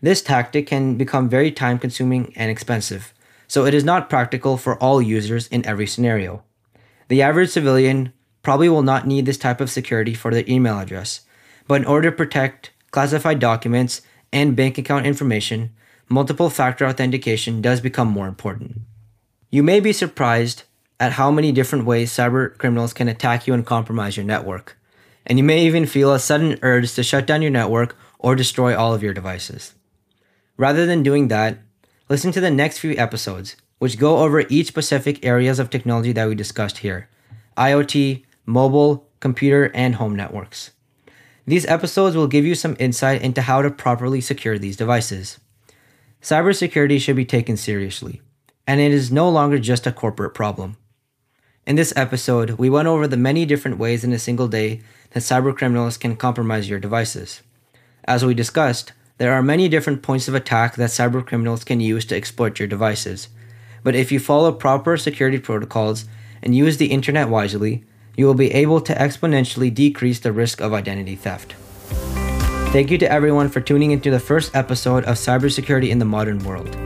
This 0.00 0.20
tactic 0.20 0.66
can 0.66 0.96
become 0.96 1.30
very 1.30 1.50
time 1.50 1.78
consuming 1.78 2.32
and 2.36 2.50
expensive, 2.50 3.13
so 3.48 3.64
it 3.66 3.74
is 3.74 3.84
not 3.84 4.10
practical 4.10 4.56
for 4.56 4.76
all 4.82 5.00
users 5.02 5.46
in 5.48 5.64
every 5.66 5.86
scenario. 5.86 6.42
The 7.08 7.22
average 7.22 7.50
civilian 7.50 8.12
probably 8.42 8.68
will 8.68 8.82
not 8.82 9.06
need 9.06 9.26
this 9.26 9.38
type 9.38 9.60
of 9.60 9.70
security 9.70 10.14
for 10.14 10.32
their 10.32 10.44
email 10.48 10.78
address, 10.78 11.22
but 11.66 11.80
in 11.80 11.86
order 11.86 12.10
to 12.10 12.16
protect 12.16 12.70
classified 12.90 13.38
documents 13.38 14.02
and 14.32 14.56
bank 14.56 14.78
account 14.78 15.06
information, 15.06 15.70
multiple 16.08 16.50
factor 16.50 16.86
authentication 16.86 17.62
does 17.62 17.80
become 17.80 18.08
more 18.08 18.28
important. 18.28 18.82
You 19.50 19.62
may 19.62 19.80
be 19.80 19.92
surprised 19.92 20.64
at 21.00 21.12
how 21.12 21.30
many 21.30 21.52
different 21.52 21.86
ways 21.86 22.12
cyber 22.12 22.56
criminals 22.58 22.92
can 22.92 23.08
attack 23.08 23.46
you 23.46 23.54
and 23.54 23.66
compromise 23.66 24.16
your 24.16 24.26
network, 24.26 24.78
and 25.26 25.38
you 25.38 25.44
may 25.44 25.64
even 25.64 25.86
feel 25.86 26.12
a 26.12 26.18
sudden 26.18 26.58
urge 26.62 26.92
to 26.94 27.02
shut 27.02 27.26
down 27.26 27.42
your 27.42 27.50
network 27.50 27.96
or 28.18 28.34
destroy 28.34 28.76
all 28.76 28.94
of 28.94 29.02
your 29.02 29.14
devices. 29.14 29.74
Rather 30.56 30.86
than 30.86 31.02
doing 31.02 31.28
that, 31.28 31.58
Listen 32.08 32.32
to 32.32 32.40
the 32.40 32.50
next 32.50 32.78
few 32.78 32.94
episodes, 32.98 33.56
which 33.78 33.98
go 33.98 34.18
over 34.18 34.44
each 34.50 34.66
specific 34.66 35.24
areas 35.24 35.58
of 35.58 35.70
technology 35.70 36.12
that 36.12 36.28
we 36.28 36.34
discussed 36.34 36.78
here 36.78 37.08
IoT, 37.56 38.24
mobile, 38.44 39.08
computer, 39.20 39.70
and 39.74 39.94
home 39.94 40.14
networks. 40.14 40.72
These 41.46 41.64
episodes 41.66 42.14
will 42.14 42.26
give 42.26 42.44
you 42.44 42.54
some 42.54 42.76
insight 42.78 43.22
into 43.22 43.42
how 43.42 43.62
to 43.62 43.70
properly 43.70 44.20
secure 44.20 44.58
these 44.58 44.76
devices. 44.76 45.40
Cybersecurity 46.20 47.00
should 47.00 47.16
be 47.16 47.24
taken 47.24 47.56
seriously, 47.56 48.20
and 48.66 48.80
it 48.80 48.92
is 48.92 49.10
no 49.10 49.28
longer 49.30 49.58
just 49.58 49.86
a 49.86 49.92
corporate 49.92 50.34
problem. 50.34 50.76
In 51.66 51.76
this 51.76 51.94
episode, 51.96 52.52
we 52.52 52.68
went 52.68 52.88
over 52.88 53.08
the 53.08 53.16
many 53.16 53.46
different 53.46 53.78
ways 53.78 54.04
in 54.04 54.12
a 54.12 54.18
single 54.18 54.48
day 54.48 54.82
that 55.12 55.20
cybercriminals 55.20 55.98
can 55.98 56.16
compromise 56.16 56.68
your 56.68 56.78
devices. 56.78 57.40
As 58.04 58.24
we 58.24 58.34
discussed, 58.34 58.92
there 59.16 59.32
are 59.32 59.42
many 59.42 59.68
different 59.68 60.02
points 60.02 60.26
of 60.26 60.34
attack 60.34 60.74
that 60.74 60.90
cybercriminals 60.90 61.64
can 61.64 61.80
use 61.80 62.04
to 62.06 62.16
exploit 62.16 62.58
your 62.58 62.66
devices. 62.66 63.28
But 63.84 63.94
if 63.94 64.10
you 64.10 64.18
follow 64.18 64.50
proper 64.50 64.96
security 64.96 65.38
protocols 65.38 66.06
and 66.42 66.54
use 66.54 66.78
the 66.78 66.86
internet 66.86 67.28
wisely, 67.28 67.84
you 68.16 68.26
will 68.26 68.34
be 68.34 68.52
able 68.52 68.80
to 68.80 68.94
exponentially 68.94 69.72
decrease 69.72 70.18
the 70.20 70.32
risk 70.32 70.60
of 70.60 70.72
identity 70.72 71.14
theft. 71.14 71.54
Thank 72.72 72.90
you 72.90 72.98
to 72.98 73.10
everyone 73.10 73.48
for 73.48 73.60
tuning 73.60 73.92
into 73.92 74.10
the 74.10 74.18
first 74.18 74.56
episode 74.56 75.04
of 75.04 75.14
Cybersecurity 75.14 75.90
in 75.90 76.00
the 76.00 76.04
Modern 76.04 76.40
World. 76.40 76.76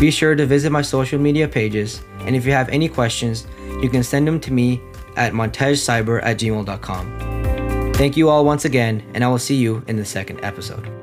Be 0.00 0.10
sure 0.10 0.34
to 0.34 0.46
visit 0.46 0.72
my 0.72 0.80
social 0.80 1.18
media 1.18 1.46
pages, 1.46 2.00
and 2.20 2.34
if 2.34 2.46
you 2.46 2.52
have 2.52 2.70
any 2.70 2.88
questions, 2.88 3.46
you 3.82 3.90
can 3.90 4.02
send 4.02 4.26
them 4.26 4.40
to 4.40 4.52
me 4.52 4.80
at 5.16 5.34
mantejcyber 5.34 6.22
at 6.22 6.38
gmail.com. 6.38 7.92
Thank 7.94 8.16
you 8.16 8.30
all 8.30 8.44
once 8.44 8.64
again, 8.64 9.02
and 9.12 9.22
I 9.22 9.28
will 9.28 9.38
see 9.38 9.56
you 9.56 9.82
in 9.86 9.96
the 9.96 10.04
second 10.04 10.42
episode. 10.42 10.97